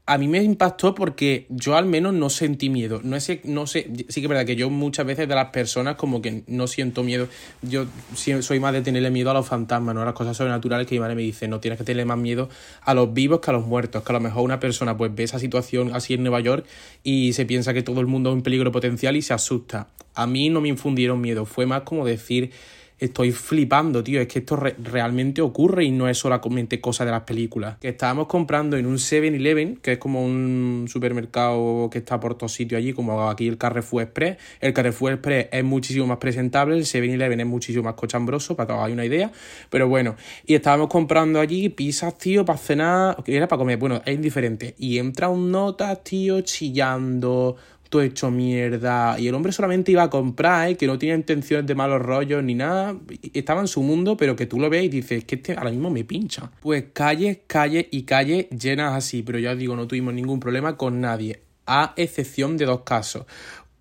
a 0.05 0.17
mí 0.17 0.27
me 0.27 0.43
impactó 0.43 0.93
porque 0.93 1.45
yo 1.49 1.77
al 1.77 1.85
menos 1.85 2.13
no 2.13 2.29
sentí 2.29 2.69
miedo. 2.69 2.99
No, 3.03 3.17
sé, 3.21 3.39
no 3.45 3.67
sé, 3.67 3.89
sí 4.09 4.19
que 4.19 4.25
es 4.25 4.27
verdad 4.27 4.45
que 4.45 4.57
yo 4.57 4.69
muchas 4.69 5.05
veces 5.05 5.29
de 5.29 5.35
las 5.35 5.51
personas 5.51 5.95
como 5.95 6.21
que 6.21 6.43
no 6.47 6.67
siento 6.67 7.03
miedo. 7.03 7.29
Yo 7.61 7.85
soy 8.13 8.59
más 8.59 8.73
de 8.73 8.81
tenerle 8.81 9.11
miedo 9.11 9.31
a 9.31 9.33
los 9.33 9.47
fantasmas, 9.47 9.95
no 9.95 10.01
a 10.01 10.05
las 10.05 10.13
cosas 10.13 10.35
sobrenaturales 10.35 10.87
que 10.87 10.95
mi 10.95 10.99
madre 10.99 11.15
me 11.15 11.21
dice, 11.21 11.47
no 11.47 11.61
tienes 11.61 11.77
que 11.77 11.85
tenerle 11.85 12.03
más 12.03 12.17
miedo 12.17 12.49
a 12.81 12.93
los 12.93 13.13
vivos 13.13 13.39
que 13.39 13.51
a 13.51 13.53
los 13.53 13.65
muertos. 13.65 14.03
Que 14.03 14.11
a 14.11 14.13
lo 14.13 14.19
mejor 14.19 14.43
una 14.43 14.59
persona 14.59 14.97
pues 14.97 15.15
ve 15.15 15.23
esa 15.23 15.39
situación 15.39 15.91
así 15.93 16.15
en 16.15 16.23
Nueva 16.23 16.41
York 16.41 16.65
y 17.01 17.31
se 17.31 17.45
piensa 17.45 17.73
que 17.73 17.81
todo 17.81 18.01
el 18.01 18.07
mundo 18.07 18.29
es 18.29 18.35
un 18.35 18.43
peligro 18.43 18.73
potencial 18.73 19.15
y 19.15 19.21
se 19.21 19.33
asusta. 19.33 19.87
A 20.15 20.27
mí 20.27 20.49
no 20.49 20.59
me 20.59 20.67
infundieron 20.67 21.21
miedo, 21.21 21.45
fue 21.45 21.65
más 21.65 21.83
como 21.83 22.05
decir 22.05 22.51
estoy 22.99 23.31
flipando, 23.31 24.03
tío. 24.03 24.21
Es 24.21 24.27
que 24.27 24.39
esto 24.39 24.55
realmente 24.55 25.41
ocurre 25.41 25.85
y 25.85 25.91
no 25.91 26.07
es 26.07 26.17
solamente 26.17 26.79
cosa 26.79 27.05
de 27.05 27.11
las 27.11 27.23
películas. 27.23 27.77
Que 27.79 27.89
estábamos 27.89 28.27
comprando 28.27 28.77
en 28.77 28.85
un 28.85 28.97
7-Eleven, 28.97 29.79
que 29.81 29.93
es 29.93 29.97
como 29.97 30.23
un 30.23 30.85
supermercado 30.87 31.89
que 31.91 31.99
está 31.99 32.19
por 32.19 32.35
todos 32.35 32.53
sitios 32.53 32.79
allí, 32.79 32.93
como 32.93 33.29
aquí 33.29 33.47
el 33.47 33.57
Carrefour 33.57 34.03
Express. 34.03 34.37
El 34.59 34.73
Carrefour 34.73 35.13
Express 35.13 35.47
es 35.51 35.63
muchísimo 35.63 36.07
más 36.07 36.17
presentable, 36.17 36.77
el 36.77 36.85
7-Eleven 36.85 37.39
es 37.39 37.47
muchísimo 37.47 37.83
más 37.83 37.95
cochambroso, 37.95 38.55
para 38.55 38.67
que 38.67 38.73
os 38.73 38.91
una 38.91 39.05
idea. 39.05 39.31
Pero 39.69 39.87
bueno, 39.87 40.15
y 40.45 40.55
estábamos 40.55 40.87
comprando 40.87 41.39
allí 41.39 41.69
pizzas, 41.69 42.17
tío, 42.17 42.45
para 42.45 42.57
cenar, 42.57 43.17
era 43.25 43.47
para 43.47 43.59
comer. 43.59 43.77
Bueno, 43.77 44.01
es 44.05 44.13
indiferente. 44.13 44.75
Y 44.77 44.97
entra 44.97 45.29
un 45.29 45.51
nota, 45.51 45.95
tío, 45.97 46.41
chillando 46.41 47.55
hecho 48.01 48.31
mierda. 48.31 49.19
Y 49.19 49.27
el 49.27 49.35
hombre 49.35 49.51
solamente 49.51 49.91
iba 49.91 50.03
a 50.03 50.09
comprar, 50.09 50.69
¿eh? 50.69 50.77
que 50.77 50.87
no 50.87 50.97
tenía 50.97 51.15
intenciones 51.15 51.65
de 51.67 51.75
malos 51.75 52.01
rollos 52.01 52.43
ni 52.43 52.55
nada. 52.55 52.95
Estaba 53.33 53.61
en 53.61 53.67
su 53.67 53.81
mundo, 53.83 54.17
pero 54.17 54.35
que 54.35 54.45
tú 54.45 54.59
lo 54.59 54.69
ves 54.69 54.85
y 54.85 54.89
dices, 54.89 55.25
que 55.25 55.35
este 55.35 55.53
ahora 55.53 55.71
mismo 55.71 55.89
me 55.89 56.03
pincha. 56.03 56.51
Pues 56.61 56.85
calles, 56.93 57.39
calles 57.47 57.87
y 57.91 58.03
calles 58.03 58.49
llenas 58.49 58.93
así, 58.93 59.23
pero 59.23 59.39
ya 59.39 59.51
os 59.51 59.57
digo, 59.57 59.75
no 59.75 59.87
tuvimos 59.87 60.13
ningún 60.13 60.39
problema 60.39 60.77
con 60.77 61.01
nadie. 61.01 61.41
A 61.65 61.93
excepción 61.95 62.57
de 62.57 62.65
dos 62.65 62.81
casos 62.81 63.25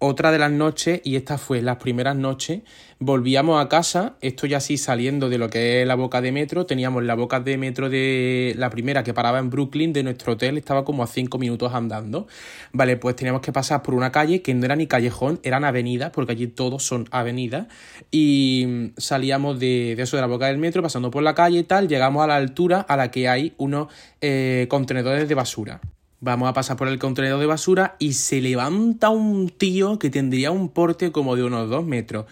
otra 0.04 0.32
de 0.32 0.38
las 0.38 0.50
noches, 0.50 1.00
y 1.04 1.14
esta 1.14 1.38
fue 1.38 1.62
las 1.62 1.76
primeras 1.76 2.16
noches, 2.16 2.62
volvíamos 3.04 3.62
a 3.62 3.68
casa, 3.68 4.14
esto 4.20 4.46
ya 4.46 4.60
sí 4.60 4.76
saliendo 4.76 5.28
de 5.28 5.38
lo 5.38 5.50
que 5.50 5.82
es 5.82 5.86
la 5.86 5.94
boca 5.94 6.20
de 6.20 6.32
metro, 6.32 6.66
teníamos 6.66 7.02
la 7.02 7.14
boca 7.14 7.40
de 7.40 7.58
metro 7.58 7.90
de 7.90 8.54
la 8.56 8.70
primera 8.70 9.02
que 9.02 9.12
paraba 9.12 9.38
en 9.38 9.50
Brooklyn, 9.50 9.92
de 9.92 10.02
nuestro 10.02 10.34
hotel, 10.34 10.56
estaba 10.56 10.84
como 10.84 11.02
a 11.02 11.06
cinco 11.06 11.38
minutos 11.38 11.74
andando. 11.74 12.26
Vale, 12.72 12.96
pues 12.96 13.16
teníamos 13.16 13.42
que 13.42 13.52
pasar 13.52 13.82
por 13.82 13.94
una 13.94 14.12
calle 14.12 14.42
que 14.42 14.54
no 14.54 14.64
era 14.64 14.76
ni 14.76 14.86
callejón, 14.86 15.40
eran 15.42 15.64
avenidas, 15.64 16.10
porque 16.10 16.32
allí 16.32 16.46
todos 16.46 16.84
son 16.84 17.08
avenidas, 17.10 17.66
y 18.10 18.92
salíamos 18.96 19.58
de, 19.58 19.92
eso 19.92 20.16
de 20.16 20.22
la 20.22 20.28
boca 20.28 20.46
del 20.46 20.58
metro, 20.58 20.82
pasando 20.82 21.10
por 21.10 21.22
la 21.22 21.34
calle 21.34 21.58
y 21.58 21.64
tal, 21.64 21.88
llegamos 21.88 22.22
a 22.22 22.26
la 22.26 22.36
altura 22.36 22.80
a 22.80 22.96
la 22.96 23.10
que 23.10 23.28
hay 23.28 23.54
unos 23.58 23.88
eh, 24.20 24.66
contenedores 24.68 25.28
de 25.28 25.34
basura. 25.34 25.80
Vamos 26.24 26.48
a 26.48 26.52
pasar 26.52 26.76
por 26.76 26.86
el 26.86 27.00
contenedor 27.00 27.40
de 27.40 27.46
basura 27.46 27.96
y 27.98 28.12
se 28.12 28.40
levanta 28.40 29.08
un 29.08 29.48
tío 29.48 29.98
que 29.98 30.08
tendría 30.08 30.52
un 30.52 30.68
porte 30.68 31.10
como 31.10 31.34
de 31.34 31.42
unos 31.42 31.68
dos 31.68 31.84
metros, 31.84 32.26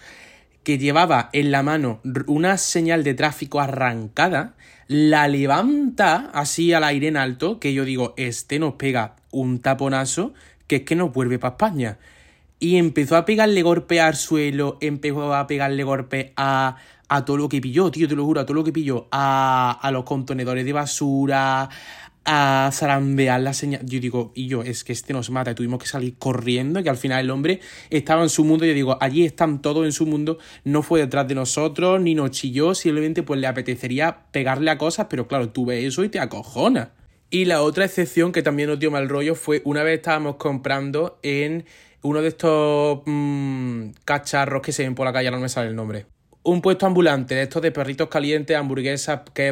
que 0.63 0.77
llevaba 0.77 1.29
en 1.33 1.51
la 1.51 1.63
mano 1.63 2.01
una 2.27 2.57
señal 2.57 3.03
de 3.03 3.13
tráfico 3.13 3.59
arrancada, 3.59 4.53
la 4.87 5.27
levanta 5.27 6.29
así 6.33 6.73
al 6.73 6.83
aire 6.83 7.07
en 7.07 7.17
alto, 7.17 7.59
que 7.59 7.73
yo 7.73 7.85
digo, 7.85 8.13
este 8.17 8.59
nos 8.59 8.73
pega 8.73 9.15
un 9.31 9.59
taponazo, 9.59 10.33
que 10.67 10.77
es 10.77 10.81
que 10.83 10.95
nos 10.95 11.13
vuelve 11.13 11.39
para 11.39 11.53
España. 11.53 11.97
Y 12.59 12.77
empezó 12.77 13.15
a 13.15 13.25
pegarle 13.25 13.63
golpe 13.63 14.01
al 14.01 14.15
suelo, 14.15 14.77
empezó 14.81 15.33
a 15.33 15.47
pegarle 15.47 15.83
golpe 15.83 16.33
a, 16.35 16.75
a 17.07 17.25
todo 17.25 17.37
lo 17.37 17.49
que 17.49 17.59
pilló, 17.59 17.89
tío, 17.89 18.07
te 18.07 18.15
lo 18.15 18.23
juro, 18.23 18.41
a 18.41 18.45
todo 18.45 18.55
lo 18.55 18.63
que 18.63 18.71
pilló, 18.71 19.07
a, 19.11 19.79
a 19.81 19.91
los 19.91 20.03
contenedores 20.03 20.63
de 20.63 20.73
basura, 20.73 21.69
a 22.25 22.69
zarambear 22.71 23.41
la 23.41 23.53
señal. 23.53 23.81
Yo 23.85 23.99
digo, 23.99 24.31
y 24.35 24.47
yo, 24.47 24.63
es 24.63 24.83
que 24.83 24.93
este 24.93 25.13
nos 25.13 25.29
mata, 25.29 25.51
y 25.51 25.55
tuvimos 25.55 25.79
que 25.79 25.87
salir 25.87 26.15
corriendo, 26.17 26.83
que 26.83 26.89
al 26.89 26.97
final 26.97 27.23
el 27.23 27.31
hombre 27.31 27.59
estaba 27.89 28.23
en 28.23 28.29
su 28.29 28.43
mundo, 28.43 28.65
yo 28.65 28.73
digo, 28.73 28.97
allí 29.01 29.25
están 29.25 29.61
todos 29.61 29.85
en 29.85 29.91
su 29.91 30.05
mundo, 30.05 30.37
no 30.63 30.83
fue 30.83 30.99
detrás 30.99 31.27
de 31.27 31.35
nosotros, 31.35 31.99
ni 32.01 32.15
nos 32.15 32.31
chilló, 32.31 32.75
simplemente 32.75 33.23
pues 33.23 33.39
le 33.39 33.47
apetecería 33.47 34.25
pegarle 34.31 34.71
a 34.71 34.77
cosas, 34.77 35.07
pero 35.09 35.27
claro, 35.27 35.49
tú 35.49 35.65
ves 35.65 35.85
eso 35.85 36.03
y 36.03 36.09
te 36.09 36.19
acojonas. 36.19 36.89
Y 37.29 37.45
la 37.45 37.61
otra 37.61 37.85
excepción 37.85 38.31
que 38.31 38.43
también 38.43 38.69
nos 38.69 38.79
dio 38.79 38.91
mal 38.91 39.07
rollo 39.07 39.35
fue 39.35 39.61
una 39.65 39.83
vez 39.83 39.97
estábamos 39.99 40.35
comprando 40.35 41.19
en 41.23 41.65
uno 42.01 42.21
de 42.21 42.27
estos 42.27 43.01
mmm, 43.05 43.91
cacharros 44.05 44.61
que 44.61 44.71
se 44.73 44.83
ven 44.83 44.95
por 44.95 45.05
la 45.05 45.13
calle, 45.13 45.31
no 45.31 45.39
me 45.39 45.49
sale 45.49 45.69
el 45.69 45.75
nombre 45.75 46.05
un 46.43 46.61
puesto 46.61 46.85
ambulante 46.85 47.35
de 47.35 47.43
estos 47.43 47.61
de 47.61 47.71
perritos 47.71 48.09
calientes, 48.09 48.55
hamburguesas, 48.57 49.21
que 49.33 49.51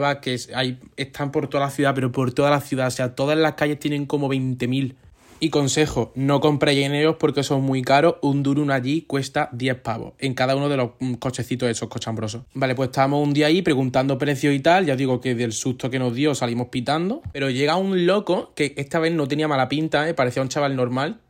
hay, 0.56 0.80
están 0.98 1.32
por 1.32 1.48
toda 1.48 1.66
la 1.66 1.72
ciudad, 1.72 1.94
pero 1.94 2.12
por 2.12 2.34
toda 2.34 2.50
la 2.50 2.62
ciudad. 2.62 2.88
O 2.88 2.92
sea, 2.92 3.16
todas 3.16 3.38
las 3.38 3.54
calles 3.54 3.80
tienen 3.80 4.06
como 4.06 4.30
20.000. 4.30 4.96
Y 5.42 5.52
consejo, 5.52 6.12
no 6.16 6.42
compréis 6.42 6.86
en 6.86 7.16
porque 7.18 7.44
son 7.44 7.62
muy 7.62 7.82
caros. 7.82 8.16
Un 8.22 8.44
Durum 8.44 8.72
allí 8.72 9.04
cuesta 9.04 9.48
10 9.54 9.76
pavos 9.78 10.14
en 10.20 10.34
cada 10.34 10.54
uno 10.56 10.68
de 10.68 10.76
los 10.76 10.92
mm, 11.00 11.14
cochecitos 11.14 11.70
esos 11.70 11.88
cochambrosos. 11.88 12.44
Vale, 12.54 12.76
pues 12.76 12.90
estábamos 12.90 13.26
un 13.26 13.34
día 13.34 13.48
ahí 13.48 13.62
preguntando 13.62 14.18
precios 14.18 14.54
y 14.54 14.60
tal. 14.60 14.86
Ya 14.86 14.98
digo 14.98 15.22
que 15.22 15.36
del 15.36 15.54
susto 15.54 15.90
que 15.90 15.98
nos 15.98 16.14
dio 16.14 16.36
salimos 16.36 16.68
pitando. 16.68 17.22
Pero 17.32 17.50
llega 17.50 17.78
un 17.78 18.06
loco 18.06 18.52
que 18.54 18.74
esta 18.76 19.00
vez 19.00 19.14
no 19.14 19.30
tenía 19.30 19.48
mala 19.48 19.70
pinta, 19.70 20.10
¿eh? 20.10 20.14
parecía 20.14 20.42
un 20.42 20.50
chaval 20.50 20.76
normal 20.76 21.22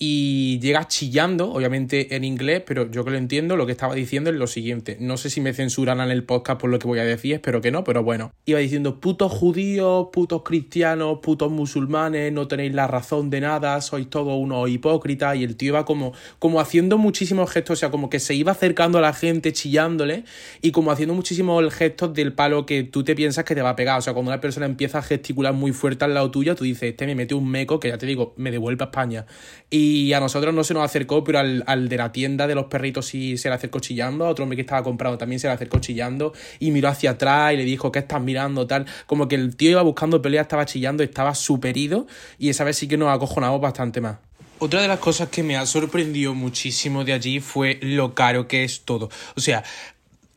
y 0.00 0.60
llega 0.60 0.86
chillando, 0.86 1.50
obviamente 1.50 2.14
en 2.14 2.22
inglés, 2.22 2.62
pero 2.64 2.88
yo 2.88 3.04
que 3.04 3.10
lo 3.10 3.16
entiendo, 3.16 3.56
lo 3.56 3.66
que 3.66 3.72
estaba 3.72 3.96
diciendo 3.96 4.30
es 4.30 4.36
lo 4.36 4.46
siguiente. 4.46 4.96
No 5.00 5.16
sé 5.16 5.28
si 5.28 5.40
me 5.40 5.52
censuran 5.52 6.00
en 6.00 6.12
el 6.12 6.22
podcast 6.22 6.60
por 6.60 6.70
lo 6.70 6.78
que 6.78 6.86
voy 6.86 7.00
a 7.00 7.04
decir, 7.04 7.34
espero 7.34 7.60
que 7.60 7.72
no, 7.72 7.82
pero 7.82 8.04
bueno. 8.04 8.32
Iba 8.46 8.60
diciendo 8.60 9.00
putos 9.00 9.32
judíos, 9.32 10.06
putos 10.12 10.42
cristianos, 10.44 11.18
putos 11.20 11.50
musulmanes, 11.50 12.32
no 12.32 12.46
tenéis 12.46 12.74
la 12.74 12.86
razón 12.86 13.28
de 13.28 13.40
nada, 13.40 13.80
sois 13.80 14.08
todos 14.08 14.38
unos 14.38 14.70
hipócritas. 14.70 15.36
Y 15.36 15.42
el 15.42 15.56
tío 15.56 15.70
iba 15.70 15.84
como, 15.84 16.12
como 16.38 16.60
haciendo 16.60 16.96
muchísimos 16.96 17.50
gestos, 17.50 17.78
o 17.78 17.80
sea, 17.80 17.90
como 17.90 18.08
que 18.08 18.20
se 18.20 18.36
iba 18.36 18.52
acercando 18.52 18.98
a 18.98 19.00
la 19.00 19.12
gente, 19.12 19.52
chillándole, 19.52 20.22
y 20.62 20.70
como 20.70 20.92
haciendo 20.92 21.14
muchísimos 21.14 21.74
gestos 21.74 22.14
del 22.14 22.34
palo 22.34 22.66
que 22.66 22.84
tú 22.84 23.02
te 23.02 23.16
piensas 23.16 23.44
que 23.44 23.56
te 23.56 23.62
va 23.62 23.70
a 23.70 23.76
pegar. 23.76 23.98
O 23.98 24.02
sea, 24.02 24.12
cuando 24.12 24.30
una 24.30 24.40
persona 24.40 24.66
empieza 24.66 24.98
a 24.98 25.02
gesticular 25.02 25.54
muy 25.54 25.72
fuerte 25.72 26.04
al 26.04 26.14
lado 26.14 26.30
tuyo, 26.30 26.54
tú 26.54 26.62
dices, 26.62 26.90
este 26.90 27.04
me 27.04 27.16
mete 27.16 27.34
un 27.34 27.48
meco 27.48 27.80
que 27.80 27.88
ya 27.88 27.98
te 27.98 28.06
digo, 28.06 28.32
me 28.36 28.52
devuelve 28.52 28.84
a 28.84 28.86
España. 28.86 29.26
Y 29.70 29.87
y 29.88 30.12
a 30.12 30.20
nosotros 30.20 30.54
no 30.54 30.64
se 30.64 30.74
nos 30.74 30.84
acercó, 30.84 31.24
pero 31.24 31.38
al, 31.38 31.88
de 31.88 31.96
la 31.96 32.12
tienda 32.12 32.46
de 32.46 32.54
los 32.54 32.66
perritos 32.66 33.06
sí 33.06 33.36
se 33.38 33.48
le 33.48 33.54
acercó 33.54 33.80
chillando. 33.80 34.26
A 34.26 34.30
otro 34.30 34.44
hombre 34.44 34.56
que 34.56 34.62
estaba 34.62 34.82
comprado 34.82 35.16
también 35.18 35.40
se 35.40 35.46
le 35.46 35.54
acercó 35.54 35.78
chillando. 35.78 36.32
Y 36.58 36.70
miró 36.70 36.88
hacia 36.88 37.12
atrás 37.12 37.54
y 37.54 37.56
le 37.56 37.64
dijo, 37.64 37.90
¿qué 37.90 38.00
estás 38.00 38.20
mirando? 38.20 38.66
Tal. 38.66 38.86
Como 39.06 39.28
que 39.28 39.34
el 39.34 39.56
tío 39.56 39.70
iba 39.70 39.82
buscando 39.82 40.20
pelea, 40.20 40.42
estaba 40.42 40.66
chillando, 40.66 41.02
estaba 41.02 41.34
superido. 41.34 42.06
Y 42.38 42.48
esa 42.48 42.64
vez 42.64 42.76
sí 42.76 42.88
que 42.88 42.96
nos 42.96 43.08
acojonamos 43.08 43.60
bastante 43.60 44.00
más. 44.00 44.18
Otra 44.60 44.82
de 44.82 44.88
las 44.88 44.98
cosas 44.98 45.28
que 45.28 45.42
me 45.42 45.56
ha 45.56 45.64
sorprendido 45.66 46.34
muchísimo 46.34 47.04
de 47.04 47.12
allí 47.12 47.40
fue 47.40 47.78
lo 47.80 48.14
caro 48.14 48.48
que 48.48 48.64
es 48.64 48.80
todo. 48.80 49.08
O 49.36 49.40
sea, 49.40 49.62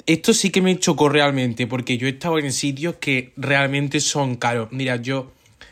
esto 0.05 0.33
sí 0.33 0.49
que 0.49 0.61
me 0.61 0.77
chocó 0.77 1.09
realmente, 1.09 1.67
porque 1.67 1.97
yo 1.97 2.07
he 2.07 2.11
estado 2.11 2.37
en 2.39 2.51
sitios 2.51 2.95
que 2.99 3.33
realmente 3.35 3.99
son 3.99 4.35
caros. 4.35 4.67
Mira, 4.71 4.97
yo 4.97 5.31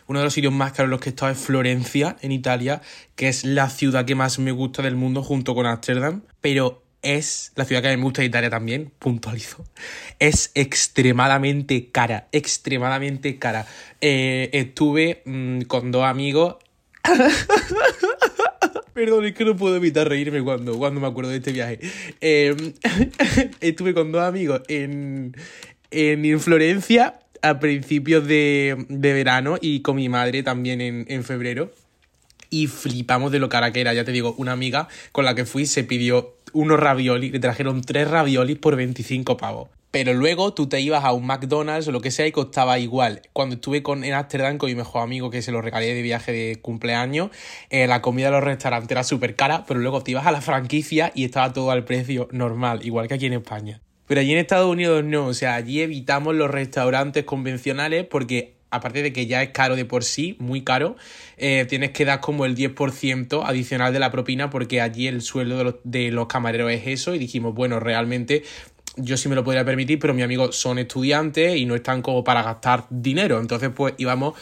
uno 0.10 0.20
de 0.20 0.26
los 0.26 0.34
sitios 0.34 0.52
más 0.52 0.72
caros 0.72 0.88
en 0.88 0.92
los 0.92 1.00
que 1.02 1.10
he 1.10 1.12
estado 1.12 1.32
es 1.32 1.38
Florencia, 1.38 2.18
en 2.22 2.32
Italia, 2.32 2.82
que 3.16 3.30
es 3.30 3.46
la 3.46 3.70
ciudad 3.70 4.06
que 4.06 4.16
más 4.16 4.40
me 4.40 4.52
gusta 4.52 4.82
del 4.82 4.96
mundo 4.96 5.22
junto 5.22 5.54
con 5.54 5.68
Ámsterdam, 5.68 6.24
pero 6.42 6.82
es 7.04 7.52
la 7.56 7.64
ciudad 7.64 7.84
que 7.84 7.96
me 7.96 8.04
gusta 8.04 8.24
de 8.24 8.28
Italia 8.28 8.50
también, 8.50 8.92
puntualizo. 8.98 9.64
Es 10.18 10.50
extremadamente 10.56 11.92
cara, 11.92 12.28
extremadamente 12.32 13.38
cara. 13.38 13.68
Eh, 14.02 14.50
estuve 14.52 15.22
mm, 15.26 15.62
con 15.62 15.92
dos 15.92 16.04
amigos. 16.04 16.56
Perdón, 18.94 19.26
es 19.26 19.34
que 19.34 19.46
no 19.46 19.56
puedo 19.56 19.76
evitar 19.76 20.10
reírme 20.10 20.42
cuando, 20.42 20.76
cuando 20.76 21.00
me 21.00 21.06
acuerdo 21.06 21.30
de 21.30 21.38
este 21.38 21.52
viaje. 21.52 21.80
Em, 22.20 22.74
estuve 23.62 23.94
con 23.94 24.12
dos 24.12 24.24
amigos 24.24 24.64
en, 24.70 25.38
en 25.92 26.40
Florencia 26.40 27.20
a 27.42 27.60
principios 27.60 28.28
de, 28.28 28.86
verano 28.90 29.58
y 29.62 29.82
con 29.82 29.96
mi 29.96 30.10
madre 30.10 30.44
también 30.44 30.82
en, 30.82 31.24
febrero. 31.24 31.72
Y 32.50 32.68
flipamos 32.68 33.32
de 33.32 33.40
lo 33.40 33.50
cara 33.50 33.72
que 33.72 33.82
era. 33.82 33.94
Ya 33.94 34.04
te 34.04 34.12
digo, 34.12 34.34
una 34.38 34.54
amiga 34.54 34.88
con 35.12 35.26
la 35.26 35.36
que 35.36 35.46
fui 35.46 35.66
se 35.66 35.84
pidió 35.84 36.36
unos 36.54 36.80
raviolis, 36.80 37.32
le 37.32 37.40
trajeron 37.40 37.82
tres 37.82 38.10
raviolis 38.10 38.58
por 38.58 38.76
25 38.76 39.38
pavos. 39.38 39.70
Pero 39.92 40.14
luego 40.14 40.54
tú 40.54 40.68
te 40.68 40.80
ibas 40.82 41.04
a 41.04 41.14
un 41.14 41.26
McDonald's 41.26 41.88
o 41.88 41.92
lo 41.92 42.00
que 42.00 42.12
sea 42.12 42.28
y 42.28 42.32
costaba 42.32 42.78
igual. 42.78 43.24
Cuando 43.34 43.56
estuve 43.56 43.82
con, 43.82 44.04
en 44.04 44.14
Amsterdam 44.14 44.60
con 44.60 44.70
mi 44.70 44.76
mejor 44.76 45.02
amigo 45.02 45.32
que 45.32 45.42
se 45.42 45.52
lo 45.52 45.62
regalé 45.62 45.94
de 45.94 46.02
viaje 46.04 46.32
de 46.32 46.60
cumpleaños, 46.62 47.32
eh, 47.72 47.88
la 47.88 48.02
comida 48.02 48.28
de 48.28 48.34
los 48.34 48.44
restaurantes 48.44 48.92
era 48.92 49.04
súper 49.04 49.36
cara, 49.36 49.66
pero 49.68 49.80
luego 49.80 50.04
te 50.04 50.12
ibas 50.12 50.28
a 50.28 50.32
la 50.32 50.42
franquicia 50.42 51.12
y 51.16 51.26
estaba 51.26 51.54
todo 51.54 51.72
al 51.72 51.86
precio 51.86 52.28
normal, 52.32 52.86
igual 52.86 53.08
que 53.08 53.16
aquí 53.16 53.26
en 53.26 53.34
España. 53.34 53.82
Pero 54.10 54.22
allí 54.22 54.32
en 54.32 54.40
Estados 54.40 54.68
Unidos 54.68 55.04
no, 55.04 55.28
o 55.28 55.34
sea, 55.36 55.54
allí 55.54 55.82
evitamos 55.82 56.34
los 56.34 56.50
restaurantes 56.50 57.26
convencionales 57.26 58.08
porque 58.08 58.56
aparte 58.72 59.04
de 59.04 59.14
que 59.14 59.28
ya 59.28 59.44
es 59.44 59.50
caro 59.50 59.76
de 59.76 59.86
por 59.86 60.04
sí, 60.04 60.36
muy 60.40 60.64
caro, 60.64 60.96
eh, 61.38 61.68
tienes 61.70 61.92
que 61.92 62.06
dar 62.06 62.20
como 62.20 62.46
el 62.46 62.56
10% 62.56 63.44
adicional 63.46 63.94
de 63.94 64.00
la 64.00 64.10
propina 64.10 64.50
porque 64.50 64.82
allí 64.82 65.06
el 65.06 65.22
sueldo 65.22 65.80
de 65.84 66.10
los, 66.10 66.26
camareros 66.26 66.72
es 66.72 66.88
eso 66.88 67.14
y 67.14 67.20
dijimos, 67.20 67.54
bueno, 67.54 67.80
realmente 67.80 68.42
yo 68.98 69.16
sí 69.16 69.30
me 69.30 69.36
lo 69.36 69.44
podría 69.44 69.64
permitir, 69.64 70.00
pero 70.00 70.16
mis 70.16 70.24
amigos 70.24 70.56
son 70.56 70.80
estudiantes 70.80 71.56
y 71.58 71.68
no 71.68 71.76
están 71.76 72.02
como 72.02 72.24
para 72.24 72.42
gastar 72.42 72.88
dinero. 72.90 73.40
Entonces, 73.40 73.70
pues 73.70 73.94
íbamos 74.00 74.34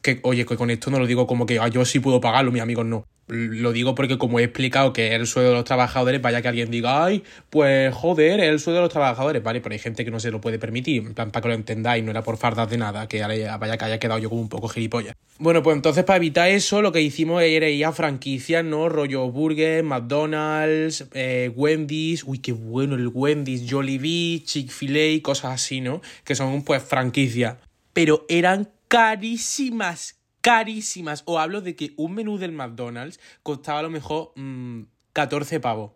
que, 0.00 0.20
oye, 0.22 0.46
que 0.46 0.56
con 0.56 0.70
esto 0.70 0.90
no 0.90 0.98
lo 0.98 1.06
digo 1.06 1.26
como 1.26 1.44
que 1.44 1.58
ah, 1.58 1.68
yo 1.68 1.84
sí 1.84 2.00
puedo 2.00 2.18
pagarlo, 2.22 2.50
mis 2.50 2.62
amigos 2.62 2.86
no. 2.86 3.04
Lo 3.28 3.72
digo 3.72 3.94
porque 3.94 4.18
como 4.18 4.38
he 4.38 4.44
explicado 4.44 4.92
que 4.92 5.14
el 5.14 5.26
sueldo 5.26 5.50
de 5.50 5.56
los 5.56 5.64
trabajadores, 5.64 6.22
vaya 6.22 6.42
que 6.42 6.48
alguien 6.48 6.70
diga, 6.70 7.04
ay, 7.04 7.24
pues 7.50 7.92
joder, 7.92 8.40
el 8.40 8.60
sueldo 8.60 8.78
de 8.78 8.84
los 8.84 8.92
trabajadores, 8.92 9.42
¿vale? 9.42 9.60
Pero 9.60 9.72
hay 9.72 9.78
gente 9.78 10.04
que 10.04 10.10
no 10.12 10.20
se 10.20 10.30
lo 10.30 10.40
puede 10.40 10.58
permitir, 10.58 11.04
en 11.04 11.14
plan, 11.14 11.30
para 11.30 11.42
que 11.42 11.48
lo 11.48 11.54
entendáis, 11.54 12.04
no 12.04 12.12
era 12.12 12.22
por 12.22 12.36
fardas 12.36 12.70
de 12.70 12.78
nada, 12.78 13.08
que 13.08 13.20
vaya 13.20 13.76
que 13.76 13.84
haya 13.84 13.98
quedado 13.98 14.20
yo 14.20 14.28
como 14.28 14.42
un 14.42 14.48
poco 14.48 14.68
gilipollas. 14.68 15.14
Bueno, 15.38 15.62
pues 15.62 15.76
entonces 15.76 16.04
para 16.04 16.18
evitar 16.18 16.48
eso, 16.48 16.80
lo 16.82 16.92
que 16.92 17.02
hicimos 17.02 17.42
era 17.42 17.68
ir 17.68 17.84
a 17.84 17.92
franquicias, 17.92 18.64
¿no? 18.64 18.88
Rollo 18.88 19.28
Burger, 19.30 19.82
McDonald's, 19.82 21.06
eh, 21.12 21.50
Wendy's, 21.54 22.24
uy, 22.24 22.38
qué 22.38 22.52
bueno 22.52 22.94
el 22.94 23.08
Wendy's, 23.08 23.70
Jollibee, 23.70 24.42
Chick-fil-A, 24.44 25.20
cosas 25.22 25.52
así, 25.52 25.80
¿no? 25.80 26.00
Que 26.24 26.34
son 26.34 26.62
pues 26.62 26.82
franquicias. 26.82 27.56
Pero 27.92 28.24
eran 28.28 28.70
carísimas, 28.88 30.16
carísimas. 30.46 31.24
O 31.26 31.40
hablo 31.40 31.60
de 31.60 31.74
que 31.74 31.92
un 31.96 32.14
menú 32.14 32.38
del 32.38 32.52
McDonald's 32.52 33.18
costaba 33.42 33.80
a 33.80 33.82
lo 33.82 33.90
mejor 33.90 34.32
14 35.12 35.58
mm, 35.58 35.60
pavos. 35.60 35.90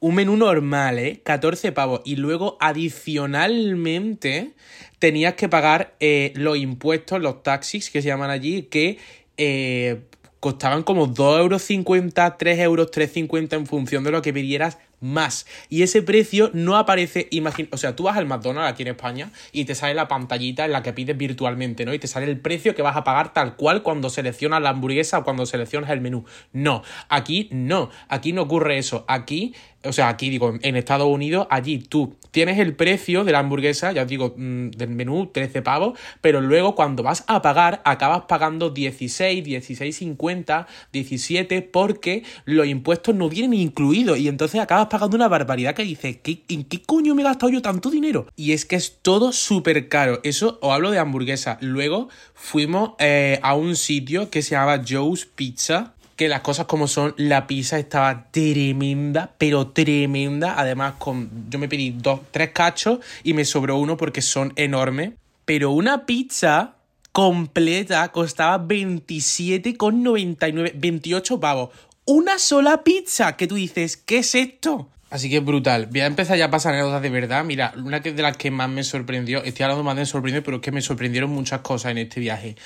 Un 0.00 0.16
menú 0.16 0.36
normal, 0.36 0.98
¿eh? 0.98 1.20
14 1.24 1.70
pavos. 1.70 2.00
Y 2.04 2.16
luego, 2.16 2.56
adicionalmente, 2.60 4.54
tenías 4.98 5.34
que 5.34 5.48
pagar 5.48 5.94
eh, 6.00 6.32
los 6.34 6.58
impuestos, 6.58 7.20
los 7.20 7.44
taxis 7.44 7.88
que 7.90 8.02
se 8.02 8.08
llaman 8.08 8.30
allí, 8.30 8.64
que 8.64 8.98
eh, 9.36 10.00
costaban 10.40 10.82
como 10.82 11.06
2,50 11.06 11.38
euros, 11.38 12.36
3 12.36 12.58
euros, 12.58 12.90
3,50 12.90 13.52
en 13.54 13.66
función 13.66 14.02
de 14.02 14.10
lo 14.10 14.22
que 14.22 14.32
pidieras 14.32 14.78
más. 15.00 15.46
Y 15.68 15.82
ese 15.82 16.02
precio 16.02 16.50
no 16.54 16.76
aparece, 16.76 17.28
imagina, 17.30 17.68
o 17.72 17.76
sea, 17.76 17.96
tú 17.96 18.04
vas 18.04 18.16
al 18.16 18.26
McDonald's 18.26 18.72
aquí 18.72 18.82
en 18.82 18.88
España 18.88 19.30
y 19.52 19.64
te 19.64 19.74
sale 19.74 19.94
la 19.94 20.08
pantallita 20.08 20.64
en 20.64 20.72
la 20.72 20.82
que 20.82 20.92
pides 20.92 21.16
virtualmente, 21.16 21.84
¿no? 21.84 21.94
Y 21.94 21.98
te 21.98 22.06
sale 22.06 22.26
el 22.26 22.40
precio 22.40 22.74
que 22.74 22.82
vas 22.82 22.96
a 22.96 23.04
pagar 23.04 23.32
tal 23.32 23.56
cual 23.56 23.82
cuando 23.82 24.10
seleccionas 24.10 24.62
la 24.62 24.70
hamburguesa 24.70 25.18
o 25.18 25.24
cuando 25.24 25.46
seleccionas 25.46 25.90
el 25.90 26.00
menú. 26.00 26.24
No, 26.52 26.82
aquí 27.08 27.48
no, 27.52 27.90
aquí 28.08 28.32
no 28.32 28.42
ocurre 28.42 28.78
eso. 28.78 29.04
Aquí 29.08 29.54
o 29.84 29.92
sea, 29.92 30.08
aquí 30.08 30.28
digo, 30.28 30.54
en 30.60 30.76
Estados 30.76 31.06
Unidos, 31.06 31.46
allí 31.50 31.78
tú 31.78 32.16
tienes 32.30 32.58
el 32.58 32.74
precio 32.74 33.24
de 33.24 33.32
la 33.32 33.38
hamburguesa, 33.38 33.92
ya 33.92 34.02
os 34.02 34.08
digo, 34.08 34.34
mm, 34.36 34.70
del 34.70 34.90
menú, 34.90 35.30
13 35.32 35.62
pavos, 35.62 35.98
pero 36.20 36.40
luego 36.40 36.74
cuando 36.74 37.02
vas 37.02 37.24
a 37.28 37.42
pagar, 37.42 37.80
acabas 37.84 38.22
pagando 38.22 38.70
16, 38.70 39.44
16,50, 39.44 40.66
17, 40.92 41.62
porque 41.62 42.24
los 42.44 42.66
impuestos 42.66 43.14
no 43.14 43.28
vienen 43.28 43.54
incluidos 43.54 44.18
y 44.18 44.28
entonces 44.28 44.60
acabas 44.60 44.88
pagando 44.88 45.16
una 45.16 45.28
barbaridad 45.28 45.74
que 45.74 45.84
dices, 45.84 46.18
¿en 46.48 46.64
qué 46.64 46.82
coño 46.82 47.14
me 47.14 47.22
he 47.22 47.24
gastado 47.24 47.50
yo 47.52 47.62
tanto 47.62 47.90
dinero? 47.90 48.26
Y 48.36 48.52
es 48.52 48.64
que 48.64 48.76
es 48.76 48.98
todo 49.00 49.32
súper 49.32 49.88
caro. 49.88 50.20
Eso 50.24 50.58
os 50.60 50.72
hablo 50.72 50.90
de 50.90 50.98
hamburguesa. 50.98 51.58
Luego 51.60 52.08
fuimos 52.34 52.92
eh, 52.98 53.38
a 53.42 53.54
un 53.54 53.76
sitio 53.76 54.30
que 54.30 54.42
se 54.42 54.50
llamaba 54.52 54.82
Joe's 54.86 55.26
Pizza 55.26 55.94
que 56.18 56.28
las 56.28 56.40
cosas 56.40 56.66
como 56.66 56.88
son, 56.88 57.14
la 57.16 57.46
pizza 57.46 57.78
estaba 57.78 58.26
tremenda, 58.32 59.30
pero 59.38 59.68
tremenda. 59.68 60.56
Además, 60.58 60.94
con, 60.98 61.30
yo 61.48 61.60
me 61.60 61.68
pedí 61.68 61.94
dos, 61.96 62.22
tres 62.32 62.50
cachos 62.50 62.98
y 63.22 63.34
me 63.34 63.44
sobró 63.44 63.78
uno 63.78 63.96
porque 63.96 64.20
son 64.20 64.52
enormes. 64.56 65.12
Pero 65.44 65.70
una 65.70 66.06
pizza 66.06 66.74
completa 67.12 68.08
costaba 68.08 68.66
27,99, 68.66 70.72
28 70.74 71.38
pavos. 71.38 71.70
Una 72.04 72.40
sola 72.40 72.82
pizza 72.82 73.36
que 73.36 73.46
tú 73.46 73.54
dices, 73.54 73.96
¿qué 73.96 74.18
es 74.18 74.34
esto? 74.34 74.88
Así 75.10 75.30
que 75.30 75.40
brutal. 75.40 75.86
Voy 75.86 76.00
a 76.00 76.06
empezar 76.06 76.36
ya 76.36 76.46
a 76.46 76.50
pasar 76.50 76.74
anécdotas 76.74 77.00
de 77.00 77.08
verdad. 77.08 77.42
Mira, 77.42 77.72
una 77.76 78.00
de 78.00 78.22
las 78.22 78.36
que 78.36 78.50
más 78.50 78.68
me 78.68 78.84
sorprendió, 78.84 79.42
estoy 79.42 79.64
hablando 79.64 79.82
más 79.82 79.96
de 79.96 80.04
sorprendió, 80.04 80.42
pero 80.42 80.58
es 80.58 80.62
que 80.62 80.70
me 80.70 80.82
sorprendieron 80.82 81.30
muchas 81.30 81.60
cosas 81.60 81.92
en 81.92 81.98
este 81.98 82.20
viaje. 82.20 82.56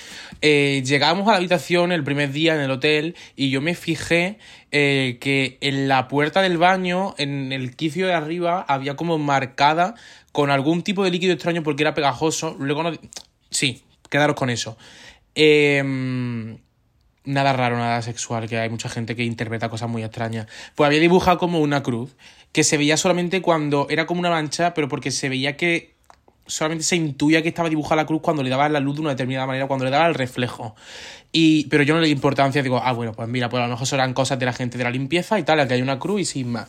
Eh, 0.41 0.83
llegamos 0.85 1.29
a 1.29 1.33
la 1.33 1.37
habitación 1.37 1.93
el 1.93 2.03
primer 2.03 2.33
día 2.33 2.57
en 2.57 2.61
el 2.61 2.71
hotel 2.73 3.15
y 3.37 3.51
yo 3.51 3.61
me 3.61 3.77
fijé 3.77 4.39
eh, 4.73 5.19
que 5.21 5.59
en 5.61 5.87
la 5.87 6.09
puerta 6.09 6.43
del 6.43 6.59
baño, 6.59 7.15
en 7.17 7.53
el 7.53 7.77
quicio 7.77 8.09
de 8.09 8.15
arriba, 8.15 8.65
había 8.67 8.97
como 8.97 9.19
marcada 9.19 9.95
con 10.33 10.51
algún 10.51 10.83
tipo 10.83 11.05
de 11.05 11.13
líquido 11.13 11.35
extraño 11.35 11.63
porque 11.63 11.85
era 11.85 11.95
pegajoso. 11.95 12.57
Luego 12.59 12.83
no. 12.83 12.93
Sí, 13.51 13.85
quedaros 14.11 14.35
con 14.35 14.51
eso. 14.51 14.77
Eh 15.37 16.59
nada 17.25 17.53
raro, 17.53 17.77
nada 17.77 18.03
sexual, 18.03 18.49
que 18.49 18.59
hay 18.59 18.69
mucha 18.69 18.89
gente 18.89 19.17
que 19.17 19.25
interpreta 19.25 19.69
cosas 19.69 19.89
muy 19.89 20.03
extrañas. 20.03 20.47
Pues 20.75 20.87
había 20.87 21.01
dibujado 21.01 21.39
como 21.39 21.61
una 21.61 21.83
cruz, 21.83 22.15
que 22.53 22.65
se 22.65 22.77
veía 22.77 22.97
solamente 22.97 23.43
cuando 23.43 23.87
era 23.91 24.07
como 24.07 24.21
una 24.21 24.31
mancha, 24.31 24.75
pero 24.75 24.89
porque 24.89 25.11
se 25.11 25.29
veía 25.29 25.57
que 25.57 25.95
solamente 26.47 26.85
se 26.85 26.97
intuía 26.97 27.43
que 27.43 27.49
estaba 27.49 27.69
dibujada 27.69 28.03
la 28.03 28.07
cruz 28.07 28.21
cuando 28.21 28.43
le 28.43 28.51
daba 28.51 28.69
la 28.69 28.81
luz 28.81 28.97
de 28.97 29.01
una 29.03 29.11
determinada 29.11 29.47
manera, 29.47 29.67
cuando 29.67 29.85
le 29.85 29.91
daba 29.91 30.07
el 30.07 30.15
reflejo. 30.15 30.75
Y, 31.31 31.67
pero 31.69 31.83
yo 31.83 31.95
no 31.95 32.01
le 32.01 32.07
di 32.07 32.13
importancia, 32.13 32.63
digo, 32.63 32.81
ah, 32.83 32.93
bueno, 32.93 33.13
pues 33.13 33.29
mira, 33.29 33.49
pues 33.49 33.63
a 33.63 33.67
lo 33.67 33.73
mejor 33.73 33.87
serán 33.87 34.13
cosas 34.13 34.39
de 34.39 34.47
la 34.47 34.53
gente 34.53 34.77
de 34.77 34.85
la 34.85 34.91
limpieza 34.91 35.39
y 35.39 35.45
tal, 35.45 35.61
aquí 35.61 35.75
hay 35.75 35.83
una 35.83 35.99
cruz 35.99 36.21
y 36.21 36.25
sin 36.25 36.53
más. 36.53 36.69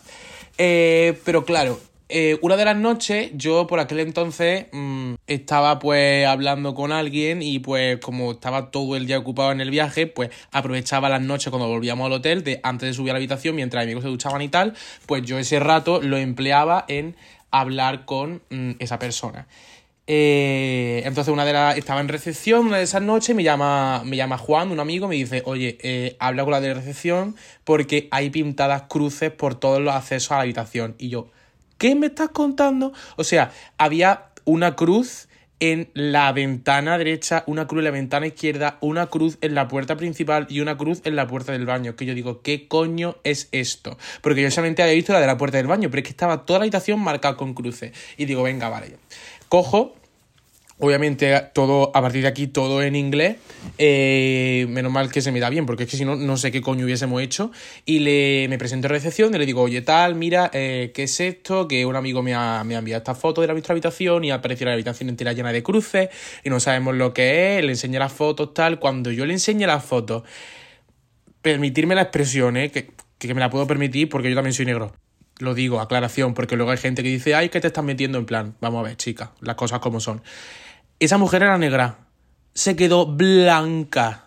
Eh, 0.57 1.19
pero 1.25 1.43
claro, 1.43 1.79
eh, 2.15 2.37
una 2.43 2.57
de 2.57 2.65
las 2.65 2.77
noches 2.77 3.31
yo 3.33 3.65
por 3.65 3.79
aquel 3.79 3.99
entonces 3.99 4.67
mm, 4.71 5.15
estaba 5.25 5.79
pues 5.79 6.27
hablando 6.27 6.75
con 6.75 6.91
alguien 6.91 7.41
y 7.41 7.57
pues 7.57 7.97
como 7.97 8.33
estaba 8.33 8.69
todo 8.69 8.95
el 8.95 9.07
día 9.07 9.17
ocupado 9.17 9.51
en 9.51 9.61
el 9.61 9.71
viaje, 9.71 10.05
pues 10.05 10.29
aprovechaba 10.51 11.09
las 11.09 11.23
noches 11.23 11.49
cuando 11.49 11.67
volvíamos 11.67 12.05
al 12.05 12.13
hotel, 12.13 12.43
de 12.43 12.59
antes 12.61 12.87
de 12.89 12.93
subir 12.93 13.09
a 13.09 13.13
la 13.13 13.17
habitación, 13.17 13.55
mientras 13.55 13.83
amigos 13.83 14.03
se 14.03 14.09
duchaban 14.09 14.43
y 14.43 14.49
tal, 14.49 14.75
pues 15.07 15.23
yo 15.23 15.39
ese 15.39 15.59
rato 15.59 16.03
lo 16.03 16.17
empleaba 16.17 16.85
en 16.87 17.15
hablar 17.49 18.05
con 18.05 18.43
mm, 18.51 18.73
esa 18.77 18.99
persona. 18.99 19.47
Eh, 20.05 21.01
entonces 21.05 21.33
una 21.33 21.45
de 21.45 21.53
las 21.53 21.77
estaba 21.77 21.99
en 21.99 22.09
recepción 22.09 22.67
una 22.67 22.77
de 22.77 22.83
esas 22.83 23.01
noches 23.01 23.33
me 23.33 23.41
llama 23.41 24.03
me 24.03 24.17
llama 24.17 24.37
Juan 24.37 24.69
un 24.69 24.81
amigo 24.81 25.07
me 25.07 25.15
dice 25.15 25.43
oye 25.45 25.77
eh, 25.81 26.17
habla 26.19 26.43
con 26.43 26.51
la 26.51 26.59
de 26.59 26.73
recepción 26.73 27.37
porque 27.63 28.09
hay 28.11 28.29
pintadas 28.29 28.81
cruces 28.89 29.31
por 29.31 29.55
todos 29.55 29.79
los 29.79 29.95
accesos 29.95 30.33
a 30.33 30.35
la 30.35 30.41
habitación 30.41 30.95
y 30.97 31.07
yo 31.07 31.29
¿Qué 31.83 31.95
me 31.95 32.07
estás 32.07 32.29
contando? 32.29 32.93
O 33.17 33.25
sea, 33.25 33.51
había 33.77 34.27
una 34.45 34.73
cruz 34.77 35.27
en 35.59 35.89
la 35.93 36.31
ventana 36.31 36.97
derecha, 36.97 37.43
una 37.45 37.67
cruz 37.67 37.79
en 37.79 37.83
la 37.83 37.91
ventana 37.91 38.25
izquierda, 38.25 38.77
una 38.79 39.07
cruz 39.07 39.37
en 39.41 39.53
la 39.53 39.67
puerta 39.67 39.97
principal 39.97 40.47
y 40.49 40.61
una 40.61 40.77
cruz 40.77 41.01
en 41.03 41.17
la 41.17 41.27
puerta 41.27 41.51
del 41.51 41.65
baño. 41.65 41.97
Que 41.97 42.05
yo 42.05 42.13
digo, 42.13 42.41
¿qué 42.41 42.69
coño 42.69 43.17
es 43.25 43.49
esto? 43.51 43.97
Porque 44.21 44.41
yo 44.41 44.49
solamente 44.49 44.81
había 44.81 44.93
visto 44.93 45.11
la 45.11 45.19
de 45.19 45.27
la 45.27 45.37
puerta 45.37 45.57
del 45.57 45.67
baño, 45.67 45.89
pero 45.89 45.99
es 45.99 46.03
que 46.05 46.11
estaba 46.11 46.45
toda 46.45 46.59
la 46.59 46.63
habitación 46.63 47.01
marcada 47.01 47.35
con 47.35 47.53
cruces. 47.53 47.91
Y 48.15 48.23
digo, 48.23 48.43
venga, 48.43 48.69
vale. 48.69 48.95
Cojo 49.49 49.93
Obviamente, 50.79 51.39
todo, 51.53 51.91
a 51.93 52.01
partir 52.01 52.23
de 52.23 52.27
aquí, 52.27 52.47
todo 52.47 52.81
en 52.81 52.95
inglés. 52.95 53.37
Eh, 53.77 54.65
menos 54.69 54.91
mal 54.91 55.11
que 55.11 55.21
se 55.21 55.31
me 55.31 55.39
da 55.39 55.49
bien, 55.49 55.65
porque 55.65 55.83
es 55.83 55.89
que 55.89 55.97
si 55.97 56.03
no, 56.03 56.15
no 56.15 56.35
sé 56.35 56.51
qué 56.51 56.61
coño 56.61 56.85
hubiésemos 56.85 57.21
hecho. 57.21 57.51
Y 57.85 57.99
le, 57.99 58.47
me 58.49 58.57
presento 58.57 58.87
a 58.87 58.89
recepción 58.89 59.33
y 59.35 59.37
le 59.37 59.45
digo, 59.45 59.61
oye, 59.61 59.81
tal, 59.81 60.15
mira, 60.15 60.49
eh, 60.53 60.91
¿qué 60.93 61.03
es 61.03 61.19
esto? 61.19 61.67
Que 61.67 61.85
un 61.85 61.95
amigo 61.95 62.23
me 62.23 62.33
ha, 62.33 62.63
me 62.63 62.75
ha 62.75 62.79
enviado 62.79 62.97
esta 62.97 63.13
foto 63.15 63.41
de 63.41 63.47
la 63.47 63.53
nuestra 63.53 63.73
habitación 63.73 64.23
y 64.23 64.31
apareció 64.31 64.65
la 64.65 64.73
habitación 64.73 65.09
entera 65.09 65.33
llena 65.33 65.53
de 65.53 65.61
cruces 65.61 66.09
y 66.43 66.49
no 66.49 66.59
sabemos 66.59 66.95
lo 66.95 67.13
que 67.13 67.57
es. 67.59 67.63
Le 67.63 67.71
enseñé 67.71 67.99
las 67.99 68.11
fotos, 68.11 68.53
tal. 68.53 68.79
Cuando 68.79 69.11
yo 69.11 69.25
le 69.25 69.33
enseñé 69.33 69.67
las 69.67 69.85
fotos, 69.85 70.23
permitirme 71.41 71.93
la 71.93 72.01
expresión, 72.01 72.57
¿eh? 72.57 72.71
que, 72.71 72.89
que 73.19 73.33
me 73.33 73.39
la 73.39 73.49
puedo 73.49 73.67
permitir 73.67 74.09
porque 74.09 74.29
yo 74.29 74.35
también 74.35 74.53
soy 74.53 74.65
negro. 74.65 74.91
Lo 75.39 75.53
digo, 75.53 75.79
aclaración, 75.81 76.33
porque 76.33 76.55
luego 76.55 76.71
hay 76.71 76.77
gente 76.77 77.03
que 77.03 77.09
dice, 77.09 77.35
ay, 77.35 77.49
que 77.49 77.59
te 77.59 77.67
estás 77.67 77.83
metiendo 77.83 78.17
en 78.17 78.25
plan. 78.25 78.55
Vamos 78.61 78.81
a 78.81 78.89
ver, 78.89 78.97
chica, 78.97 79.31
las 79.41 79.55
cosas 79.55 79.79
como 79.79 79.99
son. 79.99 80.21
Esa 80.99 81.17
mujer 81.17 81.43
era 81.43 81.57
negra. 81.57 81.97
Se 82.53 82.75
quedó 82.75 83.05
blanca. 83.07 84.25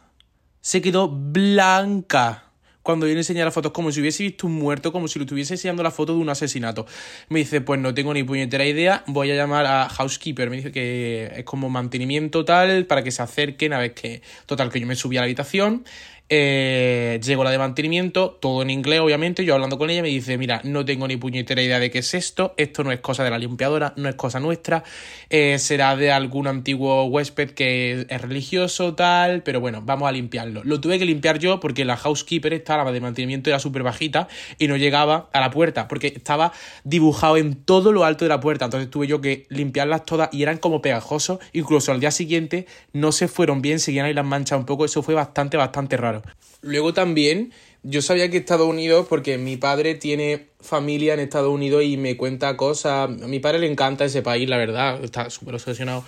Se 0.61 0.83
quedó 0.83 1.09
blanca. 1.09 2.43
Cuando 2.83 3.07
yo 3.07 3.15
le 3.15 3.21
enseñé 3.21 3.45
las 3.45 3.53
fotos, 3.53 3.73
como 3.73 3.91
si 3.91 4.01
hubiese 4.01 4.23
visto 4.23 4.47
un 4.47 4.55
muerto, 4.55 4.93
como 4.93 5.09
si 5.09 5.19
le 5.19 5.25
estuviese 5.25 5.55
enseñando 5.55 5.83
la 5.83 5.91
foto 5.91 6.13
de 6.15 6.21
un 6.21 6.29
asesinato. 6.29 6.87
Me 7.29 7.41
dice, 7.41 7.61
pues 7.61 7.81
no 7.81 7.95
tengo 7.95 8.15
ni 8.15 8.23
puñetera 8.23 8.65
idea, 8.65 9.03
voy 9.09 9.31
a 9.33 9.35
llamar 9.35 9.67
a 9.67 9.89
Housekeeper. 9.89 10.51
Me 10.51 10.57
dice 10.57 10.71
que 10.71 11.33
es 11.37 11.45
como 11.45 11.69
mantenimiento 11.69 12.45
tal, 12.45 12.87
para 12.87 13.03
que 13.03 13.11
se 13.11 13.23
acerquen 13.23 13.73
a 13.73 13.79
ver 13.79 13.95
que. 13.95 14.23
Total, 14.47 14.71
que 14.71 14.79
yo 14.79 14.87
me 14.87 14.95
subí 14.95 15.17
a 15.17 15.21
la 15.21 15.25
habitación 15.25 15.85
eh, 16.29 17.21
llegó 17.23 17.45
la 17.45 17.51
de 17.51 17.59
mantenimiento, 17.59 18.37
todo 18.41 18.63
en 18.63 18.71
inglés, 18.71 18.99
obviamente. 18.99 19.45
Yo 19.45 19.55
hablando 19.55 19.79
con 19.79 19.91
ella 19.91 20.03
me 20.03 20.09
dice: 20.09 20.37
Mira, 20.39 20.61
no 20.65 20.85
tengo 20.85 21.07
ni 21.07 21.17
puñetera 21.17 21.63
idea 21.63 21.79
de 21.79 21.91
qué 21.91 21.99
es 22.01 22.15
esto. 22.15 22.53
Esto 22.57 22.83
no 22.83 22.91
es 22.91 22.99
cosa 22.99 23.23
de 23.23 23.31
la 23.31 23.39
limpiadora, 23.39 23.93
no 23.97 24.09
es 24.09 24.17
cosa 24.17 24.41
nuestra. 24.41 24.83
Eh, 25.31 25.59
será 25.61 25.95
de 25.95 26.11
algún 26.11 26.49
antiguo 26.49 27.05
huésped 27.05 27.51
que 27.51 28.07
es 28.09 28.21
religioso, 28.21 28.95
tal. 28.95 29.43
Pero 29.45 29.61
bueno, 29.61 29.83
vamos 29.85 30.09
a 30.09 30.13
limpiarlo. 30.13 30.63
Lo 30.65 30.81
tuve 30.81 30.99
que 30.99 31.05
limpiar 31.05 31.39
yo 31.39 31.61
porque 31.61 31.85
la 31.85 31.97
housekeeper, 31.97 32.53
esta, 32.55 32.77
la 32.77 32.91
de 32.91 33.01
mantenimiento, 33.01 33.51
era 33.51 33.61
súper 33.61 33.85
bajita 33.85 34.27
y 34.59 34.67
no 34.67 34.77
llegaba 34.77 35.31
a 35.33 35.41
la 35.41 35.51
puerta 35.51 35.87
porque 35.87 36.09
estaba 36.09 36.53
dibujado 36.83 37.37
en 37.37 37.55
todo 37.55 37.93
lo 37.93 38.05
alto 38.05 38.25
de 38.25 38.31
la 38.31 38.41
puerta. 38.41 38.65
Entonces 38.65 38.91
tuve 38.91 39.07
yo 39.07 39.21
que 39.21 39.47
limpiarlas 39.49 40.05
todas 40.05 40.31
y 40.33 40.43
eran 40.43 40.59
como 40.59 40.83
pegajosos. 40.83 41.39
Incluso 41.53 41.93
al 41.93 42.01
día 42.01 42.11
siguiente 42.11 42.67
no 42.93 43.13
se 43.13 43.29
fueron 43.29 43.63
bien, 43.63 43.79
seguían 43.79 44.07
ahí 44.07 44.15
las 44.15 44.27
manchas 44.27 44.59
un 44.59 44.67
poco. 44.67 44.85
Eso 44.85 45.05
fue 45.05 45.15
bastante, 45.15 45.57
bastante 45.57 45.97
raro. 45.97 46.16
Luego 46.63 46.93
también, 46.93 47.53
yo 47.83 48.03
sabía 48.03 48.31
que 48.31 48.39
Estados 48.39 48.69
Unidos, 48.69 49.07
porque 49.09 49.39
mi 49.39 49.57
padre 49.57 49.95
tiene 49.95 50.49
familia 50.61 51.15
en 51.15 51.21
Estados 51.21 51.53
Unidos 51.53 51.85
y 51.85 51.97
me 51.97 52.17
cuenta 52.17 52.57
cosas. 52.57 53.09
A 53.09 53.29
mi 53.29 53.39
padre 53.39 53.61
le 53.61 53.71
encanta 53.71 54.05
ese 54.05 54.23
país, 54.23 54.49
la 54.49 54.57
verdad, 54.57 55.03
está 55.05 55.31
súper 55.31 55.55
obsesionado. 55.55 56.05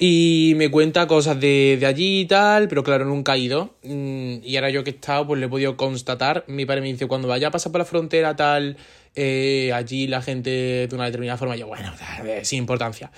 Y 0.00 0.52
me 0.56 0.70
cuenta 0.70 1.08
cosas 1.08 1.40
de, 1.40 1.82
allí 1.84 2.20
y 2.20 2.26
tal, 2.26 2.68
pero 2.68 2.84
claro, 2.84 3.04
nunca 3.04 3.34
he 3.34 3.38
ido. 3.40 3.74
Mm, 3.82 4.36
y 4.44 4.56
ahora 4.56 4.70
yo 4.70 4.84
que 4.84 4.90
he 4.90 4.94
estado, 4.94 5.26
pues 5.26 5.40
le 5.40 5.46
he 5.46 5.48
podido 5.48 5.76
constatar. 5.76 6.44
Mi 6.46 6.66
padre 6.66 6.82
me 6.82 6.88
dice, 6.88 7.06
cuando 7.06 7.26
vaya 7.26 7.48
a 7.48 7.50
pasar 7.50 7.72
por 7.72 7.80
la 7.80 7.84
frontera 7.84 8.36
tal, 8.36 8.76
eh, 9.16 9.72
allí 9.74 10.06
la 10.06 10.22
gente 10.22 10.86
de 10.86 10.94
una 10.94 11.06
determinada 11.06 11.36
forma, 11.36 11.56
yo, 11.56 11.66
bueno, 11.66 11.92
sin 12.42 12.58
importancia 12.58 13.10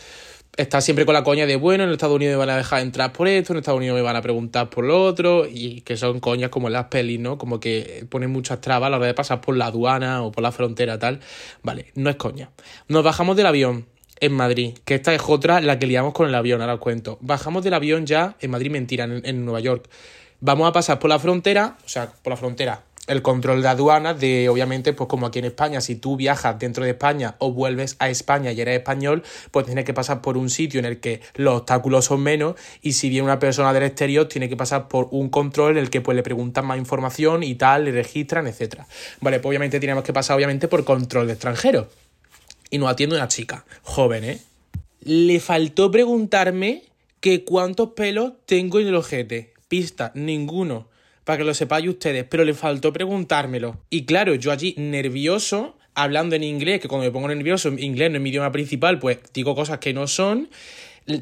está 0.56 0.80
siempre 0.80 1.06
con 1.06 1.14
la 1.14 1.24
coña 1.24 1.46
de, 1.46 1.56
bueno, 1.56 1.84
en 1.84 1.90
Estados 1.90 2.16
Unidos 2.16 2.32
me 2.32 2.38
van 2.38 2.50
a 2.50 2.56
dejar 2.56 2.82
entrar 2.82 3.12
por 3.12 3.28
esto, 3.28 3.52
en 3.52 3.58
Estados 3.58 3.78
Unidos 3.78 3.96
me 3.96 4.02
van 4.02 4.16
a 4.16 4.22
preguntar 4.22 4.70
por 4.70 4.84
lo 4.84 5.02
otro, 5.02 5.46
y 5.46 5.80
que 5.82 5.96
son 5.96 6.20
coñas 6.20 6.50
como 6.50 6.68
en 6.68 6.74
las 6.74 6.86
pelis, 6.86 7.20
¿no? 7.20 7.38
Como 7.38 7.60
que 7.60 8.06
ponen 8.10 8.30
muchas 8.30 8.60
trabas 8.60 8.88
a 8.88 8.90
la 8.90 8.96
hora 8.98 9.06
de 9.06 9.14
pasar 9.14 9.40
por 9.40 9.56
la 9.56 9.66
aduana 9.66 10.22
o 10.22 10.32
por 10.32 10.42
la 10.42 10.52
frontera, 10.52 10.98
tal. 10.98 11.20
Vale, 11.62 11.86
no 11.94 12.10
es 12.10 12.16
coña. 12.16 12.50
Nos 12.88 13.04
bajamos 13.04 13.36
del 13.36 13.46
avión 13.46 13.86
en 14.20 14.32
Madrid, 14.32 14.74
que 14.84 14.94
esta 14.94 15.14
es 15.14 15.22
otra, 15.26 15.60
la 15.60 15.78
que 15.78 15.86
liamos 15.86 16.12
con 16.12 16.28
el 16.28 16.34
avión, 16.34 16.60
ahora 16.60 16.74
os 16.74 16.80
cuento. 16.80 17.18
Bajamos 17.20 17.64
del 17.64 17.74
avión 17.74 18.06
ya 18.06 18.36
en 18.40 18.50
Madrid, 18.50 18.70
mentira, 18.70 19.04
en, 19.04 19.22
en 19.24 19.44
Nueva 19.44 19.60
York. 19.60 19.88
Vamos 20.40 20.68
a 20.68 20.72
pasar 20.72 20.98
por 20.98 21.10
la 21.10 21.18
frontera, 21.18 21.76
o 21.84 21.88
sea, 21.88 22.12
por 22.22 22.30
la 22.30 22.36
frontera, 22.36 22.82
el 23.10 23.22
control 23.22 23.60
de 23.60 23.66
aduanas 23.66 24.20
de, 24.20 24.48
obviamente, 24.48 24.92
pues 24.92 25.08
como 25.08 25.26
aquí 25.26 25.40
en 25.40 25.46
España, 25.46 25.80
si 25.80 25.96
tú 25.96 26.14
viajas 26.14 26.60
dentro 26.60 26.84
de 26.84 26.90
España 26.90 27.34
o 27.38 27.52
vuelves 27.52 27.96
a 27.98 28.08
España 28.08 28.52
y 28.52 28.60
eres 28.60 28.78
español, 28.78 29.24
pues 29.50 29.66
tienes 29.66 29.84
que 29.84 29.92
pasar 29.92 30.22
por 30.22 30.36
un 30.36 30.48
sitio 30.48 30.78
en 30.78 30.86
el 30.86 31.00
que 31.00 31.20
los 31.34 31.58
obstáculos 31.58 32.04
son 32.04 32.20
menos 32.20 32.54
y 32.82 32.92
si 32.92 33.08
viene 33.08 33.24
una 33.24 33.40
persona 33.40 33.72
del 33.72 33.82
exterior, 33.82 34.28
tiene 34.28 34.48
que 34.48 34.56
pasar 34.56 34.86
por 34.86 35.08
un 35.10 35.28
control 35.28 35.72
en 35.72 35.78
el 35.78 35.90
que 35.90 36.00
pues 36.00 36.14
le 36.14 36.22
preguntan 36.22 36.64
más 36.66 36.78
información 36.78 37.42
y 37.42 37.56
tal, 37.56 37.84
le 37.84 37.90
registran, 37.90 38.46
etcétera. 38.46 38.86
Vale, 39.20 39.40
pues 39.40 39.50
obviamente 39.50 39.80
tenemos 39.80 40.04
que 40.04 40.12
pasar, 40.12 40.36
obviamente, 40.36 40.68
por 40.68 40.84
control 40.84 41.26
de 41.26 41.32
extranjeros. 41.32 41.88
Y 42.70 42.78
nos 42.78 42.92
atiende 42.92 43.16
una 43.16 43.26
chica, 43.26 43.64
joven, 43.82 44.22
¿eh? 44.22 44.40
Le 45.00 45.40
faltó 45.40 45.90
preguntarme 45.90 46.84
que 47.18 47.44
cuántos 47.44 47.90
pelos 47.96 48.34
tengo 48.46 48.78
en 48.78 48.86
el 48.86 48.94
ojete. 48.94 49.52
Pista, 49.66 50.12
ninguno 50.14 50.89
para 51.30 51.38
que 51.38 51.44
lo 51.44 51.54
sepáis 51.54 51.86
ustedes, 51.86 52.24
pero 52.28 52.42
le 52.42 52.54
faltó 52.54 52.92
preguntármelo. 52.92 53.78
Y 53.88 54.04
claro, 54.04 54.34
yo 54.34 54.50
allí 54.50 54.74
nervioso, 54.76 55.76
hablando 55.94 56.34
en 56.34 56.42
inglés, 56.42 56.80
que 56.80 56.88
cuando 56.88 57.04
me 57.04 57.12
pongo 57.12 57.28
nervioso, 57.28 57.68
inglés 57.68 58.10
no 58.10 58.16
es 58.16 58.22
mi 58.22 58.30
idioma 58.30 58.50
principal, 58.50 58.98
pues 58.98 59.20
digo 59.32 59.54
cosas 59.54 59.78
que 59.78 59.94
no 59.94 60.08
son, 60.08 60.50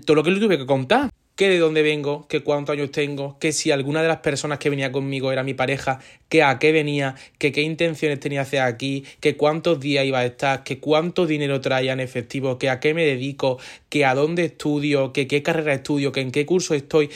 todo 0.06 0.14
lo 0.14 0.24
que 0.24 0.30
le 0.30 0.40
tuve 0.40 0.56
que 0.56 0.64
contar. 0.64 1.10
Que 1.36 1.50
de 1.50 1.58
dónde 1.58 1.82
vengo, 1.82 2.26
que 2.26 2.40
cuántos 2.40 2.72
años 2.72 2.90
tengo, 2.90 3.38
que 3.38 3.52
si 3.52 3.70
alguna 3.70 4.02
de 4.02 4.08
las 4.08 4.16
personas 4.16 4.58
que 4.58 4.70
venía 4.70 4.90
conmigo 4.90 5.30
era 5.30 5.44
mi 5.44 5.54
pareja, 5.54 6.00
que 6.28 6.42
a 6.42 6.58
qué 6.58 6.72
venía, 6.72 7.14
que 7.36 7.52
qué 7.52 7.60
intenciones 7.60 8.18
tenía 8.18 8.40
hacer 8.40 8.60
aquí, 8.62 9.04
que 9.20 9.36
cuántos 9.36 9.78
días 9.78 10.04
iba 10.04 10.18
a 10.20 10.24
estar, 10.24 10.64
que 10.64 10.80
cuánto 10.80 11.26
dinero 11.26 11.60
traía 11.60 11.92
en 11.92 12.00
efectivo, 12.00 12.58
que 12.58 12.70
a 12.70 12.80
qué 12.80 12.92
me 12.92 13.04
dedico, 13.04 13.58
que 13.88 14.04
a 14.04 14.16
dónde 14.16 14.46
estudio, 14.46 15.12
que 15.12 15.28
qué 15.28 15.44
carrera 15.44 15.74
estudio, 15.74 16.10
que 16.10 16.22
en 16.22 16.32
qué 16.32 16.44
curso 16.44 16.74
estoy 16.74 17.10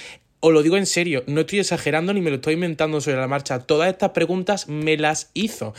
os 0.44 0.52
lo 0.52 0.62
digo 0.64 0.76
en 0.76 0.87
serio, 0.87 1.22
no 1.28 1.42
estoy 1.42 1.61
exagerando 1.61 2.12
ni 2.12 2.20
me 2.20 2.31
lo 2.31 2.37
estoy 2.37 2.55
inventando 2.55 3.00
sobre 3.00 3.18
la 3.18 3.28
marcha. 3.28 3.61
Todas 3.61 3.88
estas 3.88 4.11
preguntas 4.11 4.68
me 4.68 4.96
las 4.96 5.31
hizo. 5.35 5.72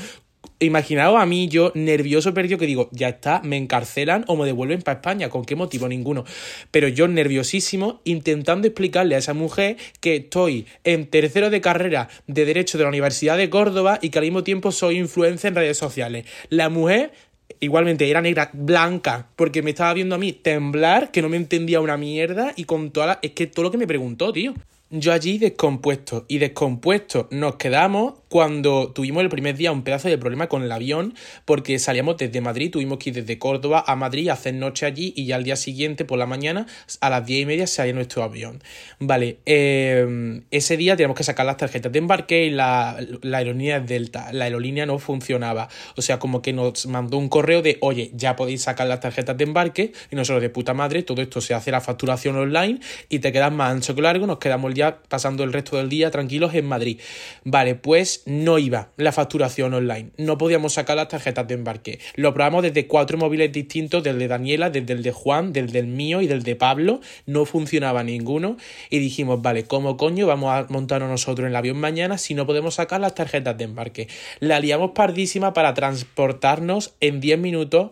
Imaginaos 0.59 1.21
a 1.21 1.25
mí, 1.25 1.49
yo 1.49 1.73
nervioso 1.75 2.33
perdido, 2.33 2.57
que 2.57 2.65
digo, 2.65 2.87
ya 2.93 3.09
está, 3.09 3.41
me 3.43 3.57
encarcelan 3.57 4.23
o 4.27 4.37
me 4.37 4.45
devuelven 4.45 4.81
para 4.81 4.99
España. 4.99 5.29
¿Con 5.29 5.43
qué 5.43 5.57
motivo? 5.57 5.89
Ninguno. 5.89 6.23
Pero 6.71 6.87
yo 6.87 7.09
nerviosísimo, 7.09 7.99
intentando 8.05 8.65
explicarle 8.65 9.15
a 9.15 9.17
esa 9.17 9.33
mujer 9.33 9.75
que 9.99 10.15
estoy 10.15 10.65
en 10.85 11.07
tercero 11.07 11.49
de 11.49 11.59
carrera 11.59 12.07
de 12.27 12.45
Derecho 12.45 12.77
de 12.77 12.85
la 12.85 12.89
Universidad 12.89 13.37
de 13.37 13.49
Córdoba 13.49 13.99
y 14.01 14.11
que 14.11 14.19
al 14.19 14.25
mismo 14.25 14.45
tiempo 14.45 14.71
soy 14.71 14.97
influencer 14.97 15.49
en 15.49 15.55
redes 15.55 15.77
sociales. 15.77 16.25
La 16.47 16.69
mujer 16.69 17.11
igualmente 17.59 18.09
era 18.09 18.21
negra, 18.21 18.49
blanca, 18.53 19.29
porque 19.35 19.61
me 19.61 19.71
estaba 19.71 19.93
viendo 19.93 20.15
a 20.15 20.17
mí 20.17 20.33
temblar, 20.33 21.11
que 21.11 21.21
no 21.21 21.29
me 21.29 21.37
entendía 21.37 21.81
una 21.81 21.97
mierda 21.97 22.53
y 22.55 22.65
con 22.65 22.91
toda 22.91 23.07
la... 23.07 23.19
Es 23.21 23.31
que 23.31 23.47
todo 23.47 23.63
lo 23.63 23.71
que 23.71 23.77
me 23.77 23.87
preguntó, 23.87 24.31
tío. 24.33 24.53
Yo 24.89 25.11
allí 25.11 25.39
descompuesto 25.39 26.25
y 26.27 26.37
descompuesto 26.37 27.27
nos 27.31 27.55
quedamos 27.55 28.13
cuando 28.33 28.91
tuvimos 28.91 29.21
el 29.21 29.29
primer 29.29 29.55
día 29.55 29.71
un 29.71 29.83
pedazo 29.83 30.09
de 30.09 30.17
problema 30.17 30.49
con 30.49 30.63
el 30.63 30.71
avión, 30.71 31.13
porque 31.45 31.77
salíamos 31.77 32.17
desde 32.17 32.41
Madrid, 32.41 32.71
tuvimos 32.71 32.97
que 32.97 33.11
ir 33.11 33.15
desde 33.17 33.37
Córdoba 33.37 33.83
a 33.85 33.95
Madrid 33.95 34.27
hacer 34.29 34.55
noche 34.55 34.87
allí 34.87 35.13
y 35.15 35.27
ya 35.27 35.35
al 35.35 35.43
día 35.43 35.55
siguiente 35.55 36.03
por 36.03 36.17
la 36.17 36.25
mañana 36.25 36.65
a 36.99 37.11
las 37.11 37.27
diez 37.27 37.43
y 37.43 37.45
media 37.45 37.67
salía 37.67 37.93
nuestro 37.93 38.23
avión. 38.23 38.63
Vale, 38.97 39.37
eh, 39.45 40.41
ese 40.49 40.77
día 40.77 40.95
teníamos 40.95 41.15
que 41.15 41.23
sacar 41.23 41.45
las 41.45 41.57
tarjetas 41.57 41.91
de 41.91 41.99
embarque 41.99 42.45
y 42.45 42.49
la, 42.49 42.97
la 43.21 43.37
aerolínea 43.37 43.79
Delta, 43.79 44.33
la 44.33 44.45
aerolínea 44.45 44.87
no 44.87 44.97
funcionaba. 44.97 45.69
O 45.95 46.01
sea, 46.01 46.17
como 46.17 46.41
que 46.41 46.53
nos 46.53 46.87
mandó 46.87 47.19
un 47.19 47.29
correo 47.29 47.61
de, 47.61 47.77
oye, 47.81 48.09
ya 48.15 48.35
podéis 48.35 48.63
sacar 48.63 48.87
las 48.87 48.99
tarjetas 48.99 49.37
de 49.37 49.43
embarque 49.43 49.93
y 50.09 50.15
nosotros 50.15 50.41
de 50.41 50.49
puta 50.49 50.73
madre, 50.73 51.03
todo 51.03 51.21
esto 51.21 51.39
se 51.39 51.53
hace 51.53 51.69
la 51.69 51.81
facturación 51.81 52.35
online 52.35 52.79
y 53.09 53.19
te 53.19 53.31
quedas 53.31 53.51
más 53.51 53.71
ancho 53.71 53.93
que 53.93 54.01
largo, 54.01 54.25
nos 54.25 54.39
quedamos 54.39 54.73
ya 54.73 55.03
pasando 55.07 55.43
el 55.43 55.53
resto 55.53 55.77
del 55.77 55.87
día 55.87 56.09
tranquilos 56.09 56.55
en 56.55 56.65
Madrid. 56.65 56.99
Vale, 57.43 57.75
pues 57.75 58.22
no 58.25 58.59
iba 58.59 58.89
la 58.97 59.11
facturación 59.11 59.73
online. 59.73 60.11
No 60.17 60.37
podíamos 60.37 60.73
sacar 60.73 60.97
las 60.97 61.07
tarjetas 61.07 61.47
de 61.47 61.53
embarque. 61.53 61.99
Lo 62.15 62.33
probamos 62.33 62.63
desde 62.63 62.87
cuatro 62.87 63.17
móviles 63.17 63.51
distintos, 63.51 64.03
desde 64.03 64.27
Daniela, 64.27 64.69
desde 64.69 64.93
el 64.93 65.03
de 65.03 65.11
Juan, 65.11 65.53
desde 65.53 65.79
el 65.79 65.87
mío 65.87 66.21
y 66.21 66.27
del 66.27 66.43
de 66.43 66.55
Pablo. 66.55 67.01
No 67.25 67.45
funcionaba 67.45 68.03
ninguno. 68.03 68.57
Y 68.89 68.99
dijimos, 68.99 69.41
vale, 69.41 69.65
¿cómo 69.65 69.97
coño 69.97 70.27
vamos 70.27 70.51
a 70.51 70.65
montarnos 70.69 71.09
nosotros 71.09 71.45
en 71.45 71.51
el 71.51 71.55
avión 71.55 71.77
mañana 71.77 72.17
si 72.17 72.33
no 72.33 72.45
podemos 72.45 72.75
sacar 72.75 73.01
las 73.01 73.15
tarjetas 73.15 73.57
de 73.57 73.63
embarque? 73.65 74.07
La 74.39 74.59
liamos 74.59 74.91
pardísima 74.91 75.53
para 75.53 75.73
transportarnos 75.73 76.93
en 76.99 77.19
10 77.19 77.39
minutos 77.39 77.91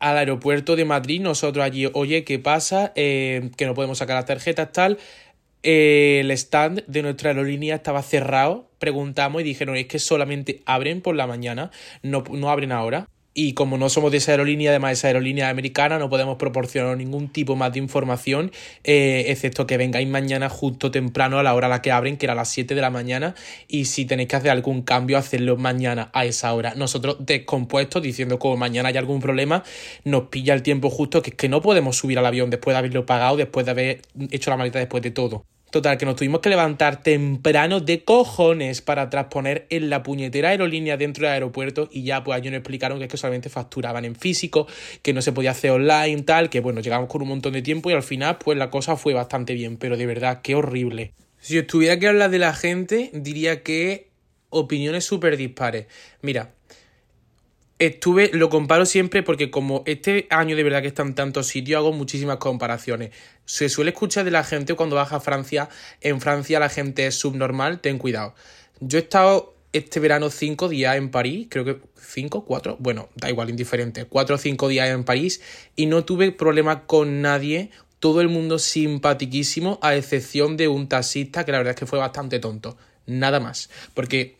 al 0.00 0.16
aeropuerto 0.16 0.76
de 0.76 0.84
Madrid, 0.84 1.20
nosotros 1.20 1.64
allí, 1.64 1.88
oye, 1.92 2.22
¿qué 2.22 2.38
pasa? 2.38 2.92
Eh, 2.94 3.50
que 3.56 3.66
no 3.66 3.74
podemos 3.74 3.98
sacar 3.98 4.14
las 4.14 4.26
tarjetas, 4.26 4.70
tal 4.70 4.98
el 5.62 6.30
stand 6.30 6.84
de 6.86 7.02
nuestra 7.02 7.30
aerolínea 7.30 7.76
estaba 7.76 8.02
cerrado. 8.02 8.70
Preguntamos 8.78 9.40
y 9.42 9.44
dijeron, 9.44 9.76
es 9.76 9.86
que 9.86 9.98
solamente 9.98 10.62
abren 10.66 11.00
por 11.00 11.16
la 11.16 11.26
mañana, 11.26 11.70
no, 12.02 12.24
no 12.30 12.50
abren 12.50 12.72
ahora. 12.72 13.08
Y 13.40 13.52
como 13.52 13.78
no 13.78 13.88
somos 13.88 14.10
de 14.10 14.16
esa 14.16 14.32
aerolínea, 14.32 14.70
además 14.70 14.88
de 14.88 14.92
esa 14.94 15.06
aerolínea 15.06 15.48
americana, 15.48 16.00
no 16.00 16.10
podemos 16.10 16.38
proporcionar 16.38 16.96
ningún 16.96 17.28
tipo 17.28 17.54
más 17.54 17.72
de 17.72 17.78
información, 17.78 18.50
eh, 18.82 19.26
excepto 19.28 19.64
que 19.64 19.76
vengáis 19.76 20.08
mañana 20.08 20.48
justo 20.48 20.90
temprano 20.90 21.38
a 21.38 21.44
la 21.44 21.54
hora 21.54 21.68
a 21.68 21.70
la 21.70 21.80
que 21.80 21.92
abren, 21.92 22.16
que 22.16 22.26
era 22.26 22.32
a 22.32 22.34
las 22.34 22.48
7 22.48 22.74
de 22.74 22.80
la 22.80 22.90
mañana, 22.90 23.36
y 23.68 23.84
si 23.84 24.06
tenéis 24.06 24.28
que 24.28 24.34
hacer 24.34 24.50
algún 24.50 24.82
cambio, 24.82 25.18
hacerlo 25.18 25.56
mañana 25.56 26.10
a 26.14 26.24
esa 26.24 26.52
hora. 26.52 26.74
Nosotros 26.74 27.18
descompuestos, 27.20 28.02
diciendo 28.02 28.40
como 28.40 28.56
mañana 28.56 28.88
hay 28.88 28.96
algún 28.96 29.20
problema, 29.20 29.62
nos 30.02 30.24
pilla 30.30 30.52
el 30.52 30.64
tiempo 30.64 30.90
justo, 30.90 31.22
que 31.22 31.30
es 31.30 31.36
que 31.36 31.48
no 31.48 31.62
podemos 31.62 31.96
subir 31.96 32.18
al 32.18 32.26
avión 32.26 32.50
después 32.50 32.74
de 32.74 32.78
haberlo 32.78 33.06
pagado, 33.06 33.36
después 33.36 33.64
de 33.66 33.70
haber 33.70 34.02
hecho 34.32 34.50
la 34.50 34.56
maleta, 34.56 34.80
después 34.80 35.00
de 35.00 35.12
todo. 35.12 35.44
Total, 35.70 35.98
que 35.98 36.06
nos 36.06 36.16
tuvimos 36.16 36.40
que 36.40 36.48
levantar 36.48 37.02
temprano 37.02 37.80
de 37.80 38.02
cojones 38.02 38.80
para 38.80 39.10
transponer 39.10 39.66
en 39.68 39.90
la 39.90 40.02
puñetera 40.02 40.48
aerolínea 40.48 40.96
dentro 40.96 41.26
del 41.26 41.34
aeropuerto 41.34 41.90
y 41.92 42.04
ya 42.04 42.24
pues 42.24 42.40
ellos 42.40 42.52
nos 42.52 42.60
explicaron 42.60 42.98
que 42.98 43.04
es 43.04 43.10
que 43.10 43.18
solamente 43.18 43.50
facturaban 43.50 44.06
en 44.06 44.14
físico, 44.14 44.66
que 45.02 45.12
no 45.12 45.20
se 45.20 45.32
podía 45.32 45.50
hacer 45.50 45.72
online, 45.72 46.22
tal, 46.22 46.48
que 46.48 46.60
bueno, 46.60 46.80
llegamos 46.80 47.10
con 47.10 47.20
un 47.20 47.28
montón 47.28 47.52
de 47.52 47.60
tiempo 47.60 47.90
y 47.90 47.92
al 47.92 48.02
final 48.02 48.38
pues 48.38 48.56
la 48.56 48.70
cosa 48.70 48.96
fue 48.96 49.12
bastante 49.12 49.52
bien, 49.52 49.76
pero 49.76 49.98
de 49.98 50.06
verdad, 50.06 50.40
qué 50.40 50.54
horrible. 50.54 51.12
Si 51.38 51.58
os 51.58 51.66
tuviera 51.66 51.98
que 51.98 52.08
hablar 52.08 52.30
de 52.30 52.38
la 52.38 52.54
gente, 52.54 53.10
diría 53.12 53.62
que 53.62 54.08
opiniones 54.48 55.04
súper 55.04 55.36
dispares. 55.36 55.86
Mira, 56.22 56.54
estuve, 57.78 58.30
lo 58.32 58.48
comparo 58.48 58.86
siempre 58.86 59.22
porque 59.22 59.50
como 59.50 59.82
este 59.86 60.26
año 60.30 60.56
de 60.56 60.62
verdad 60.62 60.82
que 60.82 60.88
está 60.88 61.02
en 61.02 61.14
tantos 61.14 61.46
sitios, 61.46 61.78
hago 61.78 61.92
muchísimas 61.92 62.38
comparaciones. 62.38 63.10
Se 63.48 63.70
suele 63.70 63.92
escuchar 63.92 64.26
de 64.26 64.30
la 64.30 64.44
gente 64.44 64.74
cuando 64.74 64.96
baja 64.96 65.16
a 65.16 65.20
Francia, 65.20 65.70
en 66.02 66.20
Francia 66.20 66.60
la 66.60 66.68
gente 66.68 67.06
es 67.06 67.14
subnormal, 67.14 67.80
ten 67.80 67.96
cuidado. 67.96 68.34
Yo 68.80 68.98
he 68.98 69.00
estado 69.00 69.54
este 69.72 70.00
verano 70.00 70.28
cinco 70.28 70.68
días 70.68 70.96
en 70.96 71.10
París, 71.10 71.46
creo 71.48 71.64
que 71.64 71.80
cinco, 71.96 72.44
cuatro, 72.44 72.76
bueno, 72.78 73.08
da 73.16 73.30
igual, 73.30 73.48
indiferente, 73.48 74.04
cuatro 74.04 74.34
o 74.34 74.38
cinco 74.38 74.68
días 74.68 74.90
en 74.90 75.02
París 75.02 75.40
y 75.76 75.86
no 75.86 76.04
tuve 76.04 76.30
problema 76.30 76.84
con 76.84 77.22
nadie, 77.22 77.70
todo 78.00 78.20
el 78.20 78.28
mundo 78.28 78.58
simpaticísimo, 78.58 79.78
a 79.80 79.96
excepción 79.96 80.58
de 80.58 80.68
un 80.68 80.86
taxista 80.86 81.46
que 81.46 81.52
la 81.52 81.58
verdad 81.58 81.70
es 81.70 81.80
que 81.80 81.86
fue 81.86 81.98
bastante 81.98 82.40
tonto, 82.40 82.76
nada 83.06 83.40
más, 83.40 83.70
porque 83.94 84.36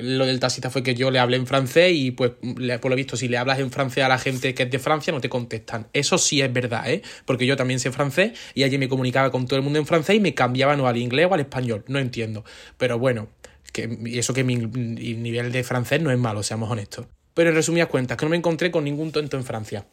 lo 0.00 0.24
del 0.24 0.40
taxista 0.40 0.70
fue 0.70 0.82
que 0.82 0.94
yo 0.94 1.10
le 1.10 1.18
hablé 1.18 1.36
en 1.36 1.46
francés 1.46 1.92
y 1.94 2.10
pues 2.10 2.32
por 2.80 2.90
lo 2.90 2.96
visto 2.96 3.16
si 3.16 3.28
le 3.28 3.36
hablas 3.36 3.58
en 3.58 3.70
francés 3.70 4.02
a 4.02 4.08
la 4.08 4.18
gente 4.18 4.54
que 4.54 4.62
es 4.62 4.70
de 4.70 4.78
Francia 4.78 5.12
no 5.12 5.20
te 5.20 5.28
contestan. 5.28 5.88
Eso 5.92 6.16
sí 6.16 6.40
es 6.40 6.52
verdad, 6.52 6.90
¿eh? 6.90 7.02
Porque 7.26 7.46
yo 7.46 7.56
también 7.56 7.78
sé 7.78 7.92
francés 7.92 8.32
y 8.54 8.62
allí 8.62 8.78
me 8.78 8.88
comunicaba 8.88 9.30
con 9.30 9.46
todo 9.46 9.56
el 9.58 9.62
mundo 9.62 9.78
en 9.78 9.86
francés 9.86 10.16
y 10.16 10.20
me 10.20 10.34
cambiaba 10.34 10.74
no 10.76 10.86
al 10.86 10.96
inglés 10.96 11.28
o 11.30 11.34
al 11.34 11.40
español, 11.40 11.84
no 11.86 11.98
entiendo. 11.98 12.44
Pero 12.78 12.98
bueno, 12.98 13.28
que 13.72 13.98
eso 14.14 14.32
que 14.32 14.42
mi 14.42 14.56
nivel 14.56 15.52
de 15.52 15.64
francés 15.64 16.00
no 16.00 16.10
es 16.10 16.18
malo, 16.18 16.42
seamos 16.42 16.70
honestos. 16.70 17.06
Pero 17.34 17.50
en 17.50 17.56
resumidas 17.56 17.88
cuentas, 17.88 18.16
que 18.16 18.24
no 18.24 18.30
me 18.30 18.36
encontré 18.38 18.70
con 18.70 18.84
ningún 18.84 19.12
tonto 19.12 19.36
en 19.36 19.44
Francia. 19.44 19.86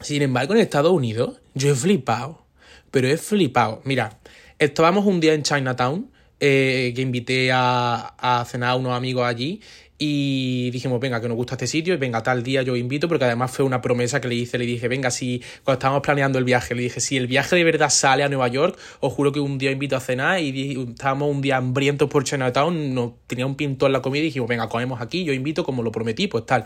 Sin 0.00 0.22
embargo, 0.22 0.54
en 0.54 0.60
Estados 0.60 0.92
Unidos, 0.92 1.42
yo 1.52 1.70
he 1.70 1.74
flipado. 1.74 2.46
Pero 2.90 3.08
he 3.08 3.18
flipado. 3.18 3.82
Mira, 3.84 4.18
estábamos 4.58 5.04
un 5.04 5.20
día 5.20 5.34
en 5.34 5.42
Chinatown 5.42 6.11
eh, 6.44 6.92
que 6.96 7.02
invité 7.02 7.52
a, 7.52 8.44
cenar 8.48 8.70
a 8.70 8.74
unos 8.74 8.92
amigos 8.94 9.24
allí 9.24 9.60
y 9.96 10.72
dijimos, 10.72 10.98
venga, 10.98 11.20
que 11.20 11.28
nos 11.28 11.36
gusta 11.36 11.54
este 11.54 11.68
sitio 11.68 11.94
y 11.94 11.98
venga, 11.98 12.20
tal 12.24 12.42
día 12.42 12.62
yo 12.62 12.74
invito, 12.74 13.06
porque 13.06 13.24
además 13.24 13.52
fue 13.52 13.64
una 13.64 13.80
promesa 13.80 14.20
que 14.20 14.26
le 14.26 14.34
hice, 14.34 14.58
le 14.58 14.66
dije, 14.66 14.88
venga, 14.88 15.12
si 15.12 15.40
cuando 15.62 15.78
estábamos 15.78 16.02
planeando 16.02 16.40
el 16.40 16.44
viaje, 16.44 16.74
le 16.74 16.82
dije, 16.82 16.98
si 16.98 17.16
el 17.16 17.28
viaje 17.28 17.54
de 17.54 17.62
verdad 17.62 17.90
sale 17.90 18.24
a 18.24 18.28
Nueva 18.28 18.48
York, 18.48 18.76
os 18.98 19.12
juro 19.12 19.30
que 19.30 19.38
un 19.38 19.56
día 19.56 19.70
invito 19.70 19.94
a 19.94 20.00
cenar 20.00 20.40
y 20.40 20.84
estábamos 20.90 21.30
un 21.30 21.42
día 21.42 21.58
hambrientos 21.58 22.10
por 22.10 22.24
Chinatown, 22.24 22.92
nos 22.92 23.12
tenía 23.28 23.46
un 23.46 23.54
pintor 23.54 23.92
la 23.92 24.02
comida 24.02 24.22
y 24.22 24.24
dijimos, 24.24 24.48
venga, 24.48 24.68
comemos 24.68 25.00
aquí, 25.00 25.22
yo 25.22 25.32
invito 25.32 25.62
como 25.62 25.84
lo 25.84 25.92
prometí, 25.92 26.26
pues 26.26 26.44
tal. 26.44 26.64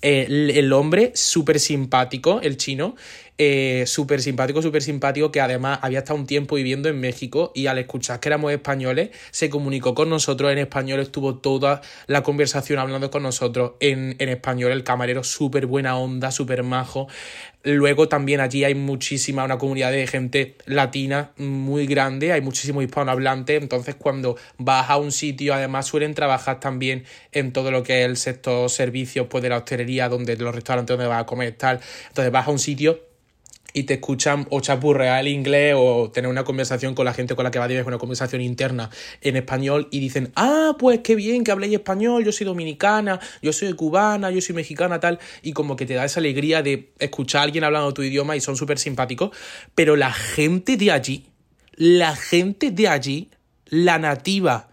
el, 0.00 0.48
el 0.48 0.72
hombre 0.72 1.12
súper 1.14 1.60
simpático, 1.60 2.40
el 2.40 2.56
chino, 2.56 2.96
eh, 3.42 3.84
súper 3.86 4.20
simpático, 4.20 4.60
súper 4.60 4.82
simpático, 4.82 5.32
que 5.32 5.40
además 5.40 5.78
había 5.80 6.00
estado 6.00 6.20
un 6.20 6.26
tiempo 6.26 6.56
viviendo 6.56 6.90
en 6.90 7.00
México 7.00 7.52
y 7.54 7.68
al 7.68 7.78
escuchar 7.78 8.20
que 8.20 8.28
éramos 8.28 8.52
españoles, 8.52 9.12
se 9.30 9.48
comunicó 9.48 9.94
con 9.94 10.10
nosotros 10.10 10.52
en 10.52 10.58
español, 10.58 11.00
estuvo 11.00 11.38
toda 11.38 11.80
la 12.06 12.22
conversación 12.22 12.78
hablando 12.78 13.10
con 13.10 13.22
nosotros 13.22 13.72
en, 13.80 14.14
en 14.18 14.28
español, 14.28 14.72
el 14.72 14.84
camarero 14.84 15.24
súper 15.24 15.64
buena 15.64 15.96
onda, 15.96 16.30
súper 16.30 16.62
majo. 16.64 17.08
Luego 17.62 18.08
también 18.08 18.40
allí 18.40 18.64
hay 18.64 18.74
muchísima, 18.74 19.42
una 19.42 19.56
comunidad 19.56 19.90
de 19.90 20.06
gente 20.06 20.56
latina 20.66 21.30
muy 21.38 21.86
grande, 21.86 22.32
hay 22.32 22.42
muchísimos 22.42 22.84
hispanohablantes, 22.84 23.62
entonces 23.62 23.94
cuando 23.94 24.36
vas 24.58 24.90
a 24.90 24.98
un 24.98 25.12
sitio 25.12 25.54
además 25.54 25.86
suelen 25.86 26.12
trabajar 26.12 26.60
también 26.60 27.04
en 27.32 27.54
todo 27.54 27.70
lo 27.70 27.82
que 27.84 28.00
es 28.00 28.06
el 28.06 28.18
sector 28.18 28.68
servicios, 28.68 29.28
pues 29.30 29.42
de 29.42 29.48
la 29.48 29.56
hostelería, 29.56 30.10
donde 30.10 30.36
los 30.36 30.54
restaurantes 30.54 30.94
donde 30.94 31.08
vas 31.08 31.22
a 31.22 31.26
comer, 31.26 31.54
tal. 31.54 31.80
Entonces 32.08 32.30
vas 32.30 32.46
a 32.46 32.50
un 32.50 32.58
sitio 32.58 33.09
y 33.72 33.84
te 33.84 33.94
escuchan 33.94 34.46
o 34.50 34.60
chapurrear 34.60 35.20
el 35.20 35.28
inglés 35.28 35.74
o 35.76 36.10
tener 36.10 36.30
una 36.30 36.44
conversación 36.44 36.94
con 36.94 37.04
la 37.04 37.12
gente 37.12 37.34
con 37.34 37.44
la 37.44 37.50
que 37.50 37.58
va 37.58 37.66
a 37.66 37.68
tener 37.68 37.84
una 37.86 37.98
conversación 37.98 38.40
interna 38.40 38.90
en 39.20 39.36
español 39.36 39.88
y 39.90 40.00
dicen, 40.00 40.32
ah, 40.36 40.76
pues 40.78 41.00
qué 41.00 41.14
bien 41.14 41.44
que 41.44 41.52
habléis 41.52 41.74
español, 41.74 42.24
yo 42.24 42.32
soy 42.32 42.46
dominicana, 42.46 43.20
yo 43.42 43.52
soy 43.52 43.72
cubana, 43.74 44.30
yo 44.30 44.40
soy 44.40 44.54
mexicana, 44.54 45.00
tal, 45.00 45.18
y 45.42 45.52
como 45.52 45.76
que 45.76 45.86
te 45.86 45.94
da 45.94 46.04
esa 46.04 46.20
alegría 46.20 46.62
de 46.62 46.92
escuchar 46.98 47.40
a 47.40 47.44
alguien 47.44 47.64
hablando 47.64 47.92
tu 47.94 48.02
idioma 48.02 48.36
y 48.36 48.40
son 48.40 48.56
súper 48.56 48.78
simpáticos, 48.78 49.30
pero 49.74 49.96
la 49.96 50.12
gente 50.12 50.76
de 50.76 50.90
allí, 50.90 51.26
la 51.74 52.16
gente 52.16 52.70
de 52.70 52.88
allí, 52.88 53.30
la 53.66 53.98
nativa 53.98 54.69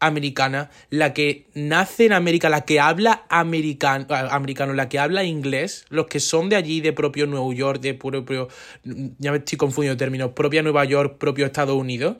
americana, 0.00 0.70
la 0.90 1.12
que 1.12 1.46
nace 1.54 2.06
en 2.06 2.12
América, 2.12 2.48
la 2.48 2.62
que 2.62 2.80
habla 2.80 3.24
americano, 3.28 4.06
americano, 4.10 4.72
la 4.72 4.88
que 4.88 4.98
habla 4.98 5.24
inglés, 5.24 5.84
los 5.88 6.06
que 6.06 6.20
son 6.20 6.48
de 6.48 6.56
allí, 6.56 6.80
de 6.80 6.92
propio 6.92 7.26
Nueva 7.26 7.52
York, 7.54 7.80
de 7.80 7.94
propio, 7.94 8.48
ya 8.84 9.32
me 9.32 9.38
estoy 9.38 9.58
confundiendo 9.58 9.96
términos, 9.96 10.32
propia 10.32 10.62
Nueva 10.62 10.84
York, 10.84 11.18
propio 11.18 11.46
Estados 11.46 11.76
Unidos. 11.76 12.16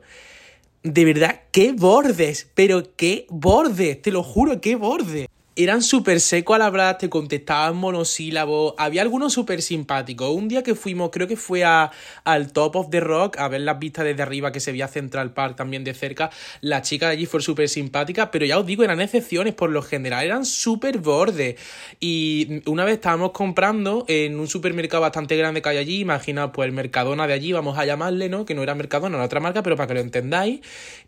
De 0.82 1.04
verdad, 1.04 1.42
qué 1.50 1.72
bordes, 1.72 2.50
pero 2.54 2.94
qué 2.96 3.26
bordes, 3.28 4.00
te 4.00 4.10
lo 4.10 4.22
juro, 4.22 4.60
qué 4.60 4.76
bordes 4.76 5.27
eran 5.59 5.83
súper 5.83 6.21
secos 6.21 6.55
al 6.55 6.62
hablar, 6.62 6.99
te 6.99 7.09
contestaban 7.09 7.77
monosílabos. 7.77 8.75
Había 8.79 9.03
algunos 9.03 9.33
súper 9.33 9.61
simpáticos. 9.61 10.31
Un 10.31 10.47
día 10.47 10.62
que 10.62 10.77
fuimos, 10.77 11.11
creo 11.11 11.27
que 11.27 11.37
fue 11.37 11.64
a, 11.64 11.90
al 12.23 12.53
Top 12.53 12.77
of 12.77 12.90
the 12.90 13.01
Rock 13.01 13.38
a 13.38 13.49
ver 13.49 13.62
las 13.62 13.77
vistas 13.81 14.05
desde 14.05 14.23
arriba 14.23 14.53
que 14.53 14.61
se 14.61 14.71
veía 14.71 14.87
Central 14.87 15.33
Park 15.33 15.57
también 15.57 15.83
de 15.83 15.94
cerca. 15.94 16.31
La 16.61 16.83
chica 16.83 17.07
de 17.07 17.14
allí 17.14 17.27
fue 17.27 17.42
súper 17.42 17.68
simpática, 17.68 18.31
pero 18.31 18.47
ya 18.47 18.57
os 18.57 18.66
digo, 18.66 18.85
eran 18.85 19.01
excepciones. 19.01 19.53
Por 19.53 19.71
lo 19.71 19.83
general 19.83 20.25
eran 20.25 20.44
súper 20.44 20.99
bordes. 20.99 21.57
Y 21.99 22.62
una 22.71 22.85
vez 22.85 22.94
estábamos 22.94 23.33
comprando 23.33 24.05
en 24.07 24.38
un 24.38 24.47
supermercado 24.47 25.01
bastante 25.01 25.37
grande 25.37 25.61
que 25.61 25.71
hay 25.71 25.79
allí. 25.79 25.99
Imagina, 25.99 26.53
pues 26.53 26.68
el 26.68 26.73
Mercadona 26.73 27.27
de 27.27 27.33
allí, 27.33 27.53
vamos 27.53 27.77
a 27.79 27.85
llamarle, 27.85 28.29
¿no? 28.29 28.44
Que 28.44 28.55
no 28.55 28.62
era 28.62 28.77
Mercadona, 28.77 29.16
era 29.16 29.27
otra 29.27 29.40
marca, 29.40 29.64
pero 29.64 29.75
para 29.75 29.88
que 29.88 29.94
lo 29.94 30.01
entendáis. 30.01 30.61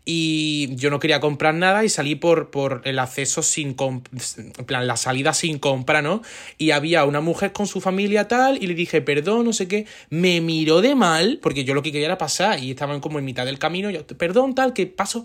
Y 0.03 0.75
yo 0.75 0.89
no 0.89 0.99
quería 0.99 1.21
comprar 1.21 1.53
nada 1.53 1.85
y 1.85 1.89
salí 1.89 2.15
por, 2.15 2.51
por 2.51 2.81
el 2.83 2.99
acceso 2.99 3.41
sin 3.43 3.75
en 4.57 4.65
plan, 4.65 4.87
la 4.87 4.97
salida 4.97 5.33
sin 5.33 5.59
compra, 5.59 6.01
¿no? 6.01 6.21
Y 6.57 6.71
había 6.71 7.05
una 7.05 7.21
mujer 7.21 7.53
con 7.53 7.67
su 7.67 7.81
familia 7.81 8.27
tal, 8.27 8.61
y 8.61 8.67
le 8.67 8.73
dije, 8.73 9.01
perdón, 9.01 9.45
no 9.45 9.53
sé 9.53 9.67
qué, 9.67 9.85
me 10.09 10.41
miró 10.41 10.81
de 10.81 10.95
mal, 10.95 11.39
porque 11.41 11.63
yo 11.63 11.73
lo 11.73 11.83
que 11.83 11.91
quería 11.91 12.07
era 12.07 12.17
pasar, 12.17 12.59
y 12.59 12.71
estaban 12.71 12.99
como 12.99 13.19
en 13.19 13.25
mitad 13.25 13.45
del 13.45 13.59
camino, 13.59 13.89
yo, 13.89 14.05
perdón, 14.05 14.55
tal, 14.55 14.73
que 14.73 14.87
paso. 14.87 15.23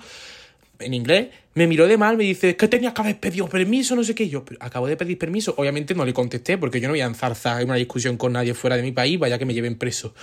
En 0.79 0.95
inglés, 0.95 1.29
me 1.55 1.67
miró 1.67 1.87
de 1.87 1.97
mal, 1.97 2.17
me 2.17 2.25
dice, 2.25 2.57
que 2.57 2.69
tenía 2.69 2.93
que 2.93 3.01
haber 3.01 3.19
pedido 3.19 3.49
permiso, 3.49 3.97
no 3.97 4.05
sé 4.05 4.15
qué. 4.15 4.29
Yo, 4.29 4.45
acabo 4.61 4.87
de 4.87 4.97
pedir 4.97 5.19
permiso. 5.19 5.55
Obviamente 5.57 5.95
no 5.95 6.05
le 6.05 6.13
contesté 6.13 6.59
porque 6.59 6.81
yo 6.81 6.89
no 6.89 6.93
voy 6.93 7.01
a 7.01 7.07
enzarzar 7.07 7.63
en 7.63 7.69
una 7.69 7.77
discusión 7.77 8.17
con 8.17 8.33
nadie 8.33 8.55
fuera 8.55 8.77
de 8.77 8.83
mi 8.83 8.93
país, 8.93 9.19
vaya 9.19 9.39
que 9.39 9.47
me 9.47 9.55
lleven 9.55 9.77
preso. 9.77 10.15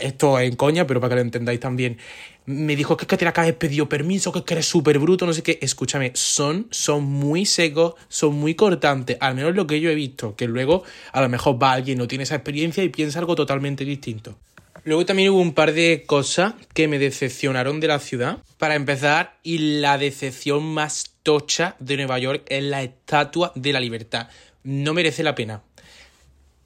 Esto 0.00 0.38
es 0.38 0.48
en 0.48 0.56
coña, 0.56 0.86
pero 0.86 1.00
para 1.00 1.10
que 1.10 1.14
lo 1.16 1.20
entendáis 1.20 1.60
también. 1.60 1.98
Me 2.46 2.76
dijo 2.76 2.96
que 2.96 3.04
es 3.04 3.08
que 3.08 3.16
tenía 3.16 3.32
que 3.32 3.40
haber 3.40 3.56
pedido 3.56 3.88
permiso, 3.88 4.32
que 4.32 4.40
es 4.40 4.44
que 4.44 4.54
eres 4.54 4.66
súper 4.66 4.98
bruto, 4.98 5.26
no 5.26 5.32
sé 5.32 5.42
qué. 5.42 5.58
Escúchame, 5.62 6.10
son, 6.14 6.66
son 6.70 7.04
muy 7.04 7.46
secos, 7.46 7.94
son 8.08 8.34
muy 8.34 8.54
cortantes, 8.54 9.16
al 9.20 9.34
menos 9.34 9.54
lo 9.54 9.66
que 9.66 9.80
yo 9.80 9.90
he 9.90 9.94
visto, 9.94 10.34
que 10.36 10.46
luego 10.46 10.82
a 11.12 11.20
lo 11.22 11.28
mejor 11.28 11.62
va 11.62 11.72
alguien, 11.72 11.98
no 11.98 12.08
tiene 12.08 12.24
esa 12.24 12.34
experiencia 12.34 12.82
y 12.82 12.88
piensa 12.88 13.18
algo 13.18 13.34
totalmente 13.34 13.84
distinto. 13.84 14.36
Luego 14.84 15.06
también 15.06 15.30
hubo 15.30 15.40
un 15.40 15.54
par 15.54 15.72
de 15.72 16.04
cosas 16.06 16.52
que 16.74 16.88
me 16.88 16.98
decepcionaron 16.98 17.80
de 17.80 17.88
la 17.88 17.98
ciudad. 17.98 18.38
Para 18.58 18.74
empezar, 18.74 19.38
y 19.42 19.80
la 19.80 19.96
decepción 19.96 20.62
más 20.62 21.14
tocha 21.22 21.74
de 21.78 21.96
Nueva 21.96 22.18
York 22.18 22.42
es 22.48 22.62
la 22.62 22.82
Estatua 22.82 23.50
de 23.54 23.72
la 23.72 23.80
Libertad. 23.80 24.28
No 24.62 24.92
merece 24.92 25.22
la 25.22 25.34
pena. 25.34 25.62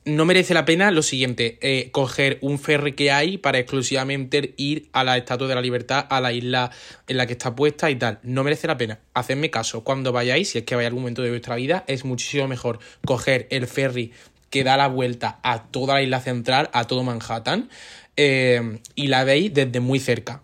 No 0.05 0.25
merece 0.25 0.53
la 0.53 0.65
pena 0.65 0.91
lo 0.91 1.03
siguiente, 1.03 1.59
eh, 1.61 1.91
coger 1.93 2.39
un 2.41 2.59
ferry 2.59 2.95
que 2.95 3.13
hay 3.13 3.39
para 3.39 3.59
exclusivamente 3.59 4.55
ir 4.57 4.89
a 4.93 5.05
la 5.05 5.17
Estatua 5.17 5.47
de 5.47 5.55
la 5.55 5.61
Libertad, 5.61 6.07
a 6.09 6.21
la 6.21 6.33
isla 6.33 6.71
en 7.07 7.19
la 7.19 7.27
que 7.27 7.35
está 7.35 7.55
puesta 7.55 7.89
y 7.89 7.97
tal. 7.97 8.19
No 8.23 8.43
merece 8.43 8.67
la 8.67 8.79
pena. 8.79 8.99
Hacedme 9.15 9.51
caso, 9.51 9.85
cuando 9.85 10.11
vayáis, 10.11 10.51
si 10.51 10.59
es 10.59 10.65
que 10.65 10.75
vaya 10.75 10.89
algún 10.89 11.03
momento 11.03 11.23
de 11.23 11.31
vuestra 11.31 11.57
vida, 11.57 11.85
es 11.87 12.05
muchísimo 12.05 12.49
mejor 12.49 12.81
coger 13.05 13.47
el 13.51 13.67
ferry 13.67 14.13
que 14.51 14.65
da 14.65 14.77
la 14.77 14.89
vuelta 14.89 15.39
a 15.43 15.65
toda 15.65 15.95
la 15.95 16.03
isla 16.03 16.21
central, 16.21 16.71
a 16.73 16.85
todo 16.85 17.03
Manhattan, 17.03 17.69
eh, 18.19 18.81
y 18.97 19.07
la 19.07 19.25
veis 19.25 19.55
desde 19.55 19.81
muy 19.81 20.01
cerca. 20.01 20.43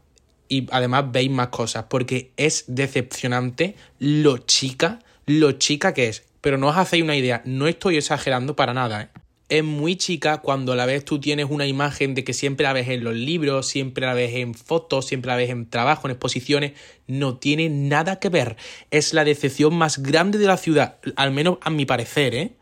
Y 0.48 0.68
además 0.70 1.10
veis 1.10 1.30
más 1.30 1.48
cosas, 1.48 1.86
porque 1.90 2.30
es 2.36 2.64
decepcionante 2.68 3.74
lo 3.98 4.38
chica, 4.38 5.00
lo 5.26 5.52
chica 5.52 5.92
que 5.92 6.08
es. 6.08 6.22
Pero 6.40 6.56
no 6.56 6.68
os 6.68 6.76
hacéis 6.76 7.02
una 7.02 7.16
idea, 7.16 7.42
no 7.44 7.66
estoy 7.66 7.96
exagerando 7.96 8.54
para 8.54 8.74
nada, 8.74 9.02
¿eh? 9.02 9.08
Es 9.50 9.62
muy 9.62 9.96
chica 9.96 10.38
cuando 10.38 10.74
la 10.74 10.86
ves 10.86 11.04
tú 11.04 11.20
tienes 11.20 11.46
una 11.50 11.66
imagen 11.66 12.14
de 12.14 12.24
que 12.24 12.32
siempre 12.32 12.64
la 12.64 12.72
ves 12.72 12.88
en 12.88 13.04
los 13.04 13.14
libros, 13.14 13.68
siempre 13.68 14.06
la 14.06 14.14
ves 14.14 14.34
en 14.36 14.54
fotos, 14.54 15.06
siempre 15.06 15.30
la 15.30 15.36
ves 15.36 15.50
en 15.50 15.68
trabajo, 15.68 16.06
en 16.06 16.12
exposiciones. 16.12 16.72
No 17.06 17.36
tiene 17.36 17.68
nada 17.68 18.18
que 18.20 18.30
ver. 18.30 18.56
Es 18.90 19.12
la 19.12 19.22
decepción 19.22 19.74
más 19.74 19.98
grande 19.98 20.38
de 20.38 20.46
la 20.46 20.56
ciudad, 20.56 20.96
al 21.16 21.30
menos 21.30 21.58
a 21.60 21.68
mi 21.68 21.84
parecer, 21.84 22.34
¿eh? 22.34 22.52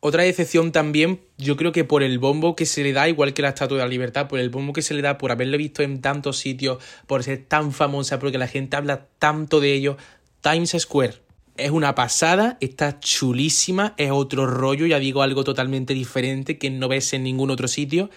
Otra 0.00 0.22
decepción 0.22 0.70
también, 0.70 1.20
yo 1.38 1.56
creo 1.56 1.72
que 1.72 1.82
por 1.82 2.04
el 2.04 2.20
bombo 2.20 2.54
que 2.54 2.66
se 2.66 2.84
le 2.84 2.92
da, 2.92 3.08
igual 3.08 3.34
que 3.34 3.42
la 3.42 3.48
Estatua 3.48 3.78
de 3.78 3.82
la 3.82 3.88
Libertad, 3.88 4.28
por 4.28 4.38
el 4.38 4.48
bombo 4.48 4.72
que 4.72 4.82
se 4.82 4.94
le 4.94 5.02
da 5.02 5.18
por 5.18 5.32
haberlo 5.32 5.58
visto 5.58 5.82
en 5.82 6.00
tantos 6.00 6.38
sitios, 6.38 6.78
por 7.08 7.24
ser 7.24 7.44
tan 7.46 7.72
famosa, 7.72 8.20
porque 8.20 8.38
la 8.38 8.46
gente 8.46 8.76
habla 8.76 9.08
tanto 9.18 9.58
de 9.58 9.74
ello, 9.74 9.96
Times 10.40 10.76
Square. 10.78 11.14
Es 11.56 11.72
una 11.72 11.96
pasada, 11.96 12.58
está 12.60 13.00
chulísima, 13.00 13.94
es 13.96 14.12
otro 14.12 14.46
rollo, 14.46 14.86
ya 14.86 15.00
digo 15.00 15.22
algo 15.22 15.42
totalmente 15.42 15.94
diferente 15.94 16.58
que 16.58 16.70
no 16.70 16.86
ves 16.86 17.12
en 17.12 17.24
ningún 17.24 17.50
otro 17.50 17.66
sitio, 17.66 18.08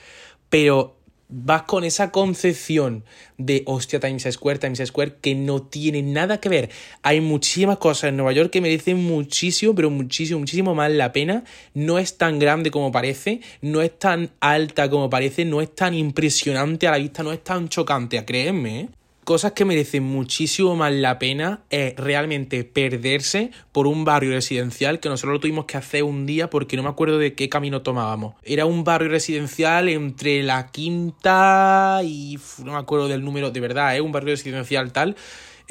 pero 0.52 1.01
vas 1.32 1.64
con 1.64 1.84
esa 1.84 2.12
concepción 2.12 3.04
de 3.38 3.64
hostia 3.66 4.00
Times 4.00 4.28
Square, 4.30 4.60
Times 4.60 4.82
Square, 4.86 5.16
que 5.22 5.34
no 5.34 5.62
tiene 5.64 6.04
nada 6.04 6.40
que 6.40 6.50
ver. 6.50 6.70
Hay 7.02 7.22
muchísimas 7.22 7.78
cosas 7.78 8.10
en 8.10 8.18
Nueva 8.18 8.34
York 8.34 8.52
que 8.52 8.62
merecen 8.62 8.98
muchísimo, 8.98 9.74
pero 9.74 9.90
muchísimo, 9.90 10.40
muchísimo 10.40 10.76
más 10.76 10.92
la 10.92 11.12
pena. 11.12 11.44
No 11.74 11.98
es 11.98 12.18
tan 12.18 12.38
grande 12.38 12.70
como 12.70 12.92
parece, 12.92 13.42
no 13.62 13.82
es 13.82 13.98
tan 13.98 14.32
alta 14.40 14.90
como 14.90 15.10
parece, 15.10 15.46
no 15.46 15.62
es 15.62 15.74
tan 15.74 15.94
impresionante 15.94 16.88
a 16.88 16.92
la 16.92 16.98
vista, 16.98 17.24
no 17.24 17.32
es 17.32 17.44
tan 17.44 17.70
chocante, 17.70 18.24
créeme, 18.26 18.82
¿eh? 18.82 18.90
Cosas 19.24 19.54
que 19.54 19.66
merecen 19.66 20.04
muchísimo 20.04 20.76
más 20.76 20.92
la 20.94 21.20
pena 21.20 21.62
es 21.70 21.96
realmente 21.96 22.64
perderse 22.64 23.52
por 23.72 23.88
un 23.88 24.06
barrio 24.06 24.32
residencial 24.32 25.00
que 25.00 25.10
nosotros 25.10 25.34
lo 25.34 25.40
tuvimos 25.40 25.66
que 25.66 25.78
hacer 25.78 26.04
un 26.04 26.26
día 26.26 26.50
porque 26.50 26.78
no 26.78 26.84
me 26.84 26.90
acuerdo 26.90 27.18
de 27.18 27.34
qué 27.34 27.50
camino 27.50 27.82
tomábamos. 27.82 28.36
Era 28.44 28.66
un 28.66 28.84
barrio 28.84 29.10
residencial 29.10 29.90
entre 29.90 30.44
la 30.44 30.72
quinta 30.72 32.02
y 32.04 32.40
no 32.64 32.74
me 32.74 32.80
acuerdo 32.80 33.08
del 33.08 33.24
número, 33.24 33.52
de 33.52 33.60
verdad, 33.60 33.96
¿eh? 33.96 34.02
un 34.02 34.12
barrio 34.12 34.34
residencial 34.34 34.92
tal 34.92 35.16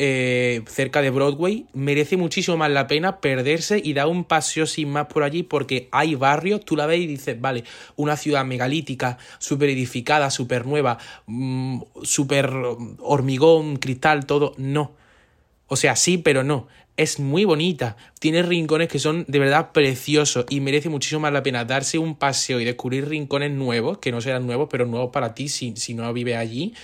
eh, 0.03 0.63
cerca 0.67 1.03
de 1.03 1.11
Broadway, 1.11 1.67
merece 1.75 2.17
muchísimo 2.17 2.57
más 2.57 2.71
la 2.71 2.87
pena 2.87 3.21
perderse 3.21 3.83
y 3.85 3.93
dar 3.93 4.07
un 4.07 4.25
paseo 4.25 4.65
sin 4.65 4.89
más 4.89 5.09
por 5.09 5.25
allí 5.25 5.43
porque 5.43 5.91
hay 5.93 6.15
barrios, 6.15 6.65
tú 6.65 6.75
la 6.75 6.87
ves 6.87 7.01
y 7.01 7.07
dices, 7.07 7.39
vale, 7.39 7.65
una 7.97 8.17
ciudad 8.17 8.47
megalítica, 8.47 9.19
súper 9.39 9.69
edificada, 9.69 10.31
súper 10.31 10.65
nueva, 10.65 10.97
mm, 11.27 11.83
súper 12.03 12.51
hormigón, 13.01 13.77
cristal, 13.77 14.25
todo, 14.25 14.55
no. 14.57 14.93
O 15.67 15.77
sea, 15.77 15.97
sí, 15.97 16.17
pero 16.17 16.45
no. 16.45 16.67
Es 16.97 17.19
muy 17.19 17.45
bonita. 17.45 17.97
Tiene 18.21 18.43
rincones 18.43 18.89
que 18.89 18.99
son 18.99 19.27
de 19.29 19.39
verdad 19.39 19.73
preciosos 19.73 20.47
y 20.49 20.61
merece 20.61 20.89
muchísimo 20.89 21.21
más 21.21 21.33
la 21.33 21.43
pena 21.43 21.65
darse 21.67 21.99
un 21.99 22.17
paseo 22.17 22.59
y 22.59 22.65
descubrir 22.65 23.07
rincones 23.07 23.51
nuevos, 23.51 23.99
que 23.99 24.13
no 24.13 24.23
serán 24.23 24.47
nuevos, 24.47 24.69
pero 24.71 24.87
nuevos 24.87 25.11
para 25.11 25.35
ti 25.35 25.49
si, 25.49 25.77
si 25.77 25.93
no 25.93 26.11
vives 26.13 26.37
allí, 26.37 26.75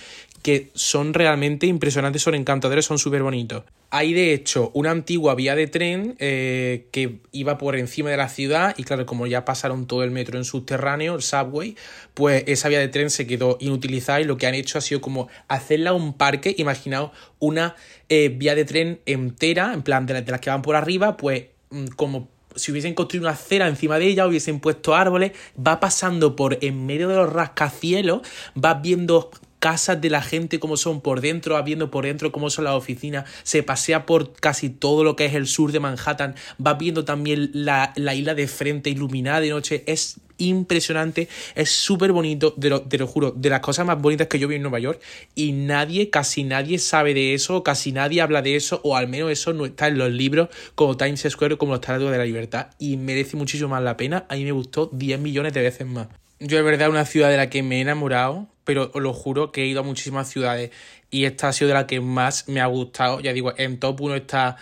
que 0.47 0.69
son 0.75 1.13
realmente 1.13 1.67
impresionantes, 1.67 2.21
son 2.21 2.33
encantadores, 2.33 2.85
son 2.85 2.97
súper 2.97 3.21
bonitos. 3.21 3.65
Hay 3.89 4.13
de 4.13 4.33
hecho 4.33 4.71
una 4.73 4.91
antigua 4.91 5.35
vía 5.35 5.57
de 5.57 5.67
tren 5.67 6.15
eh, 6.19 6.87
que 6.91 7.17
iba 7.33 7.57
por 7.57 7.75
encima 7.75 8.11
de 8.11 8.15
la 8.15 8.29
ciudad 8.29 8.73
y 8.77 8.85
claro, 8.85 9.05
como 9.05 9.27
ya 9.27 9.43
pasaron 9.43 9.87
todo 9.87 10.05
el 10.05 10.11
metro 10.11 10.37
en 10.37 10.45
subterráneo, 10.45 11.15
el 11.15 11.21
subway, 11.21 11.75
pues 12.13 12.45
esa 12.47 12.69
vía 12.69 12.79
de 12.79 12.87
tren 12.87 13.09
se 13.09 13.27
quedó 13.27 13.57
inutilizada 13.59 14.21
y 14.21 14.23
lo 14.23 14.37
que 14.37 14.47
han 14.47 14.55
hecho 14.55 14.77
ha 14.77 14.81
sido 14.81 15.01
como 15.01 15.27
hacerla 15.49 15.91
un 15.91 16.13
parque, 16.13 16.55
imaginaos 16.57 17.11
una 17.39 17.75
eh, 18.07 18.29
vía 18.29 18.55
de 18.55 18.63
tren 18.63 19.01
entera, 19.05 19.73
en 19.73 19.81
plan 19.81 20.05
de, 20.05 20.21
de 20.21 20.31
las 20.31 20.39
que 20.39 20.49
van 20.49 20.61
por 20.61 20.77
arriba, 20.77 21.17
pues 21.17 21.47
mm, 21.71 21.87
como 21.97 22.29
si 22.55 22.71
hubiesen 22.71 22.93
construido 22.93 23.25
una 23.25 23.33
acera 23.33 23.67
encima 23.67 23.99
de 23.99 24.07
ella, 24.07 24.25
hubiesen 24.25 24.61
puesto 24.61 24.95
árboles, 24.95 25.33
va 25.59 25.81
pasando 25.81 26.37
por 26.37 26.57
en 26.61 26.85
medio 26.85 27.09
de 27.09 27.15
los 27.15 27.33
rascacielos, 27.33 28.21
va 28.55 28.75
viendo 28.75 29.29
casas 29.59 29.99
de 30.01 30.09
la 30.09 30.21
gente, 30.21 30.59
cómo 30.59 30.77
son 30.77 31.01
por 31.01 31.21
dentro, 31.21 31.61
viendo 31.63 31.91
por 31.91 32.05
dentro 32.05 32.31
cómo 32.31 32.49
son 32.49 32.65
las 32.65 32.73
oficinas, 32.73 33.25
se 33.43 33.63
pasea 33.63 34.05
por 34.05 34.33
casi 34.33 34.69
todo 34.69 35.03
lo 35.03 35.15
que 35.15 35.25
es 35.25 35.33
el 35.33 35.47
sur 35.47 35.71
de 35.71 35.79
Manhattan, 35.79 36.35
va 36.65 36.75
viendo 36.75 37.05
también 37.05 37.49
la, 37.53 37.93
isla 37.95 38.35
de 38.35 38.47
frente 38.47 38.89
iluminada 38.89 39.39
de 39.39 39.49
noche, 39.49 39.83
es 39.87 40.19
impresionante, 40.39 41.27
es 41.55 41.71
súper 41.71 42.11
bonito, 42.11 42.53
te 42.53 42.69
lo, 42.69 42.81
te 42.83 42.99
lo, 42.99 43.07
juro, 43.07 43.31
de 43.31 43.49
las 43.49 43.59
cosas 43.61 43.87
más 43.87 43.99
bonitas 43.99 44.27
que 44.27 44.37
yo 44.37 44.47
vi 44.47 44.55
en 44.55 44.61
Nueva 44.61 44.79
York 44.79 45.01
y 45.33 45.51
nadie, 45.51 46.11
casi 46.11 46.43
nadie 46.43 46.77
sabe 46.77 47.15
de 47.15 47.33
eso, 47.33 47.63
casi 47.63 47.91
nadie 47.91 48.21
habla 48.21 48.43
de 48.43 48.55
eso, 48.55 48.79
o 48.83 48.95
al 48.95 49.07
menos 49.07 49.31
eso 49.31 49.53
no 49.53 49.65
está 49.65 49.87
en 49.87 49.97
los 49.97 50.11
libros 50.11 50.49
como 50.75 50.95
Times 50.95 51.25
Square 51.27 51.55
o 51.55 51.57
como 51.57 51.71
los 51.71 51.79
Estatuas 51.79 52.11
de 52.11 52.17
la 52.19 52.25
Libertad 52.25 52.67
y 52.77 52.97
merece 52.97 53.35
muchísimo 53.35 53.69
más 53.69 53.81
la 53.81 53.97
pena, 53.97 54.25
a 54.29 54.35
mí 54.35 54.43
me 54.43 54.51
gustó 54.51 54.91
10 54.93 55.19
millones 55.19 55.53
de 55.53 55.61
veces 55.61 55.87
más. 55.87 56.07
Yo 56.39 56.57
de 56.57 56.63
verdad 56.63 56.89
una 56.89 57.05
ciudad 57.05 57.31
de 57.31 57.37
la 57.37 57.49
que 57.49 57.63
me 57.63 57.77
he 57.77 57.81
enamorado, 57.81 58.47
pero 58.67 58.91
os 58.93 59.01
lo 59.01 59.13
juro 59.13 59.53
que 59.53 59.63
he 59.63 59.65
ido 59.65 59.79
a 59.79 59.83
muchísimas 59.83 60.29
ciudades 60.29 60.71
y 61.09 61.23
esta 61.23 61.47
ha 61.47 61.53
sido 61.53 61.69
de 61.69 61.73
la 61.73 61.87
que 61.87 62.01
más 62.01 62.49
me 62.49 62.59
ha 62.59 62.65
gustado. 62.65 63.21
Ya 63.21 63.31
digo, 63.31 63.53
en 63.57 63.79
top 63.79 64.01
1 64.01 64.15
está 64.15 64.57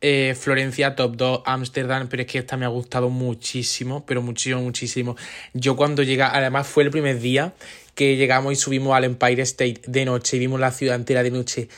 eh, 0.00 0.34
Florencia, 0.34 0.96
top 0.96 1.14
2 1.14 1.42
Ámsterdam, 1.44 2.08
pero 2.08 2.22
es 2.22 2.26
que 2.26 2.38
esta 2.38 2.56
me 2.56 2.64
ha 2.64 2.68
gustado 2.68 3.10
muchísimo, 3.10 4.06
pero 4.06 4.22
muchísimo, 4.22 4.62
muchísimo. 4.62 5.14
Yo 5.52 5.76
cuando 5.76 6.02
llega, 6.02 6.34
además 6.34 6.68
fue 6.68 6.84
el 6.84 6.90
primer 6.90 7.20
día 7.20 7.52
que 7.94 8.16
llegamos 8.16 8.54
y 8.54 8.56
subimos 8.56 8.96
al 8.96 9.04
Empire 9.04 9.42
State 9.42 9.82
de 9.86 10.06
noche 10.06 10.38
y 10.38 10.40
vimos 10.40 10.58
la 10.58 10.72
ciudad 10.72 10.96
entera 10.96 11.22
de 11.22 11.30
noche. 11.30 11.68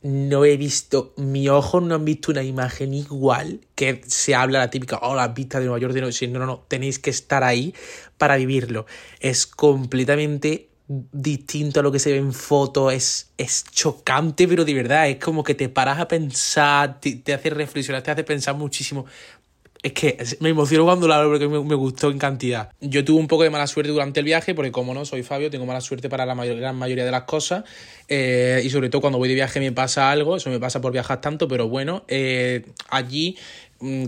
No 0.00 0.44
he 0.44 0.56
visto, 0.56 1.12
mi 1.16 1.48
ojo 1.48 1.80
no 1.80 1.96
han 1.96 2.04
visto 2.04 2.30
una 2.30 2.44
imagen 2.44 2.94
igual 2.94 3.60
que 3.74 4.00
se 4.06 4.36
habla 4.36 4.60
la 4.60 4.70
típica, 4.70 4.98
oh, 5.02 5.16
la 5.16 5.26
vista 5.28 5.58
de 5.58 5.64
Nueva 5.66 5.80
York 5.80 5.94
de 5.94 6.02
noche. 6.02 6.28
No, 6.28 6.38
no, 6.38 6.46
no, 6.46 6.64
tenéis 6.68 7.00
que 7.00 7.10
estar 7.10 7.42
ahí 7.42 7.74
para 8.16 8.36
vivirlo. 8.36 8.86
Es 9.18 9.44
completamente 9.46 10.71
distinto 11.12 11.80
a 11.80 11.82
lo 11.82 11.92
que 11.92 11.98
se 11.98 12.12
ve 12.12 12.18
en 12.18 12.32
fotos, 12.32 12.92
es, 12.92 13.30
es 13.38 13.64
chocante, 13.70 14.46
pero 14.46 14.64
de 14.64 14.74
verdad, 14.74 15.08
es 15.08 15.16
como 15.16 15.42
que 15.42 15.54
te 15.54 15.68
paras 15.68 15.98
a 15.98 16.08
pensar, 16.08 17.00
te, 17.00 17.32
hace 17.32 17.50
reflexionar, 17.50 18.02
te 18.02 18.10
hace 18.10 18.24
pensar 18.24 18.54
muchísimo. 18.54 19.06
Es 19.82 19.94
que 19.94 20.16
me 20.38 20.50
emociono 20.50 20.84
cuando 20.84 21.08
lo 21.08 21.14
hablo 21.14 21.30
porque 21.30 21.48
me, 21.48 21.74
gustó 21.74 22.10
en 22.10 22.18
cantidad. 22.18 22.70
Yo 22.80 23.04
tuve 23.04 23.18
un 23.18 23.26
poco 23.26 23.42
de 23.42 23.50
mala 23.50 23.66
suerte 23.66 23.90
durante 23.90 24.20
el 24.20 24.26
viaje, 24.26 24.54
porque 24.54 24.70
como 24.70 24.94
no 24.94 25.04
soy 25.04 25.24
Fabio, 25.24 25.50
tengo 25.50 25.66
mala 25.66 25.80
suerte 25.80 26.08
para 26.08 26.24
la 26.24 26.34
gran 26.34 26.76
mayoría 26.76 27.04
de 27.04 27.10
las 27.10 27.24
cosas. 27.24 27.64
Eh, 28.06 28.62
y 28.64 28.70
sobre 28.70 28.90
todo 28.90 29.00
cuando 29.00 29.18
voy 29.18 29.28
de 29.28 29.34
viaje 29.34 29.58
me 29.58 29.72
pasa 29.72 30.12
algo, 30.12 30.36
eso 30.36 30.50
me 30.50 30.60
pasa 30.60 30.80
por 30.80 30.92
viajar 30.92 31.20
tanto, 31.20 31.48
pero 31.48 31.68
bueno, 31.68 32.04
eh, 32.06 32.64
allí 32.90 33.36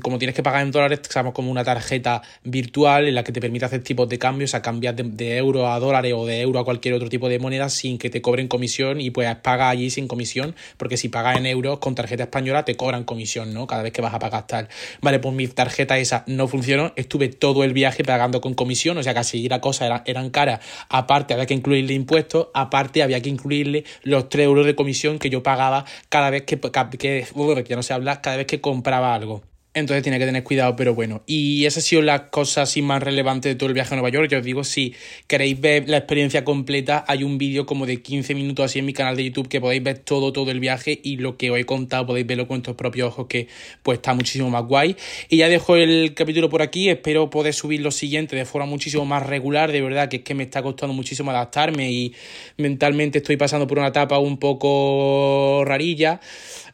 como 0.03 0.19
tienes 0.19 0.35
que 0.35 0.43
pagar 0.43 0.63
en 0.63 0.71
dólares, 0.71 1.01
usamos 1.09 1.35
como 1.35 1.51
una 1.51 1.65
tarjeta 1.65 2.23
virtual 2.45 3.09
en 3.09 3.15
la 3.15 3.25
que 3.25 3.33
te 3.33 3.41
permite 3.41 3.65
hacer 3.65 3.83
tipos 3.83 4.09
de 4.09 4.19
cambios, 4.19 4.51
o 4.51 4.53
sea, 4.53 4.63
cambiar 4.63 4.95
de, 4.95 5.03
de 5.05 5.37
euro 5.37 5.71
a 5.71 5.79
dólares 5.81 6.13
o 6.17 6.27
de 6.27 6.41
euro 6.41 6.61
a 6.61 6.65
cualquier 6.65 6.95
otro 6.95 7.09
tipo 7.09 7.29
de 7.29 7.39
moneda 7.39 7.69
sin 7.69 7.99
que 7.99 8.11
te 8.11 8.23
cobren 8.23 8.49
comisión 8.49 9.01
y 9.01 9.11
pues 9.11 9.35
paga 9.37 9.69
allí 9.69 9.91
sin 9.91 10.09
comisión, 10.09 10.55
porque 10.77 10.97
si 10.97 11.09
pagas 11.09 11.37
en 11.39 11.47
euros 11.47 11.79
con 11.79 11.95
tarjeta 11.95 12.25
española 12.25 12.65
te 12.65 12.77
cobran 12.77 13.05
comisión, 13.05 13.53
¿no? 13.53 13.67
Cada 13.67 13.83
vez 13.83 13.93
que 13.93 14.01
vas 14.01 14.15
a 14.15 14.19
pagar 14.19 14.47
tal. 14.47 14.69
Vale, 15.01 15.19
pues 15.19 15.35
mi 15.35 15.49
tarjeta 15.49 15.99
esa 15.99 16.25
no 16.27 16.49
funcionó, 16.49 16.93
estuve 16.97 17.29
todo 17.29 17.65
el 17.65 17.73
viaje 17.73 18.05
pagando 18.05 18.41
con 18.41 18.55
comisión, 18.55 18.99
o 18.99 19.03
sea, 19.03 19.15
casi 19.15 19.49
a 19.51 19.61
cosas 19.61 19.87
eran, 19.87 20.03
eran 20.07 20.31
caras, 20.31 20.61
aparte 20.89 21.35
había 21.35 21.47
que 21.47 21.55
incluirle 21.55 21.95
impuestos, 21.95 22.49
aparte 22.55 23.03
había 23.03 23.21
que 23.21 23.29
incluirle 23.29 23.85
los 24.03 24.29
3 24.29 24.47
euros 24.47 24.67
de 24.67 24.75
comisión 24.75 25.19
que 25.19 25.31
yo 25.31 25.43
pagaba 25.43 25.85
cada 26.09 26.31
vez 26.31 26.43
que, 26.43 26.59
que, 26.59 26.99
que 26.99 27.65
ya 27.69 27.77
no 27.77 27.83
se 27.83 27.93
habla, 27.93 28.21
cada 28.21 28.37
vez 28.37 28.47
que 28.47 28.61
compraba 28.61 29.15
algo. 29.15 29.43
Entonces 29.77 30.05
tiene 30.05 30.21
que 30.21 30.27
tener 30.27 30.45
cuidado, 30.45 30.77
pero 30.77 30.95
bueno. 30.95 31.23
Y 31.27 31.65
esa 31.67 31.81
ha 31.81 31.83
sido 31.83 32.01
la 32.01 32.31
cosa 32.31 32.63
así 32.63 32.81
más 32.81 33.03
relevante 33.03 33.49
de 33.49 33.57
todo 33.57 33.69
el 33.69 33.75
viaje 33.75 33.93
a 33.93 33.97
Nueva 33.97 34.09
York. 34.09 34.29
Ya 34.31 34.39
os 34.39 34.45
digo, 34.45 34.63
si 34.63 34.95
queréis 35.27 35.61
ver 35.61 35.89
la 35.89 35.97
experiencia 35.97 36.45
completa, 36.45 37.05
hay 37.09 37.25
un 37.25 37.39
vídeo 37.39 37.67
como 37.67 37.85
de 37.85 38.01
15 38.01 38.37
minutos 38.37 38.67
así 38.67 38.79
en 38.79 38.87
mi 38.87 38.93
canal 38.93 39.17
de 39.17 39.25
YouTube 39.25 39.49
que 39.49 39.61
podéis 39.61 39.83
ver 39.83 39.99
todo, 39.99 40.33
todo 40.33 40.53
el 40.53 40.61
viaje 40.61 41.01
y 41.03 41.17
lo 41.17 41.37
que 41.37 41.51
os 41.51 41.59
he 41.59 41.65
contado 41.65 42.07
podéis 42.07 42.25
verlo 42.25 42.47
con 42.47 42.59
vuestros 42.59 42.77
propios 42.77 43.09
ojos 43.09 43.27
que 43.27 43.49
pues 43.83 43.99
está 43.99 44.15
muchísimo 44.15 44.49
más 44.49 44.65
guay. 44.65 44.95
Y 45.29 45.39
ya 45.39 45.49
dejo 45.49 45.75
el 45.75 46.15
capítulo 46.15 46.49
por 46.49 46.63
aquí, 46.63 46.89
espero 46.89 47.29
poder 47.29 47.53
subir 47.53 47.81
lo 47.81 47.91
siguiente 47.91 48.37
de 48.37 48.45
forma 48.45 48.67
muchísimo 48.67 49.05
más 49.05 49.27
regular. 49.27 49.73
De 49.73 49.83
verdad 49.83 50.09
que 50.09 50.19
es 50.19 50.23
que 50.23 50.35
me 50.35 50.45
está 50.45 50.63
costando 50.63 50.95
muchísimo 50.95 51.33
adaptarme 51.33 51.91
y 51.91 52.15
mentalmente 52.59 53.19
estoy 53.19 53.37
pasando 53.37 53.67
por 53.67 53.79
una 53.79 53.89
etapa 53.89 54.21
un 54.21 54.39
poco 54.39 55.65
rarilla. 55.65 56.21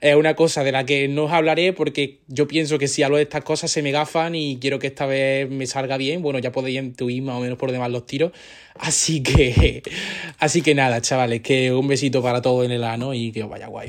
Es 0.01 0.15
una 0.15 0.35
cosa 0.35 0.65
de 0.65 0.73
la 0.73 0.87
que 0.87 1.09
no 1.09 1.25
os 1.25 1.33
hablaré 1.33 1.75
porque 1.75 2.21
yo 2.27 2.49
pienso 2.49 2.79
que 2.79 2.89
si 2.89 3.03
hablo 3.03 3.19
de 3.19 3.25
estas 3.25 3.45
cosas 3.45 3.71
se 3.71 3.83
me 3.83 3.91
gafan 3.91 4.35
y 4.35 4.59
quiero 4.59 4.79
que 4.79 4.87
esta 4.87 5.05
vez 5.05 5.51
me 5.51 5.67
salga 5.67 5.99
bien. 5.99 6.23
Bueno, 6.23 6.39
ya 6.39 6.53
podéis 6.53 6.79
intuir 6.79 7.23
más 7.23 7.37
o 7.37 7.41
menos 7.41 7.59
por 7.59 7.71
demás 7.71 7.91
los 7.91 8.07
tiros. 8.07 8.33
Así 8.77 9.23
que, 9.23 9.83
así 10.39 10.63
que 10.63 10.75
nada, 10.75 11.03
chavales, 11.03 11.43
que 11.43 11.73
un 11.73 11.87
besito 11.87 12.23
para 12.23 12.41
todos 12.41 12.65
en 12.65 12.73
el 12.73 12.85
ano 12.85 13.13
y 13.13 13.31
que 13.31 13.43
os 13.43 13.51
vaya 13.51 13.67
guay. 13.67 13.89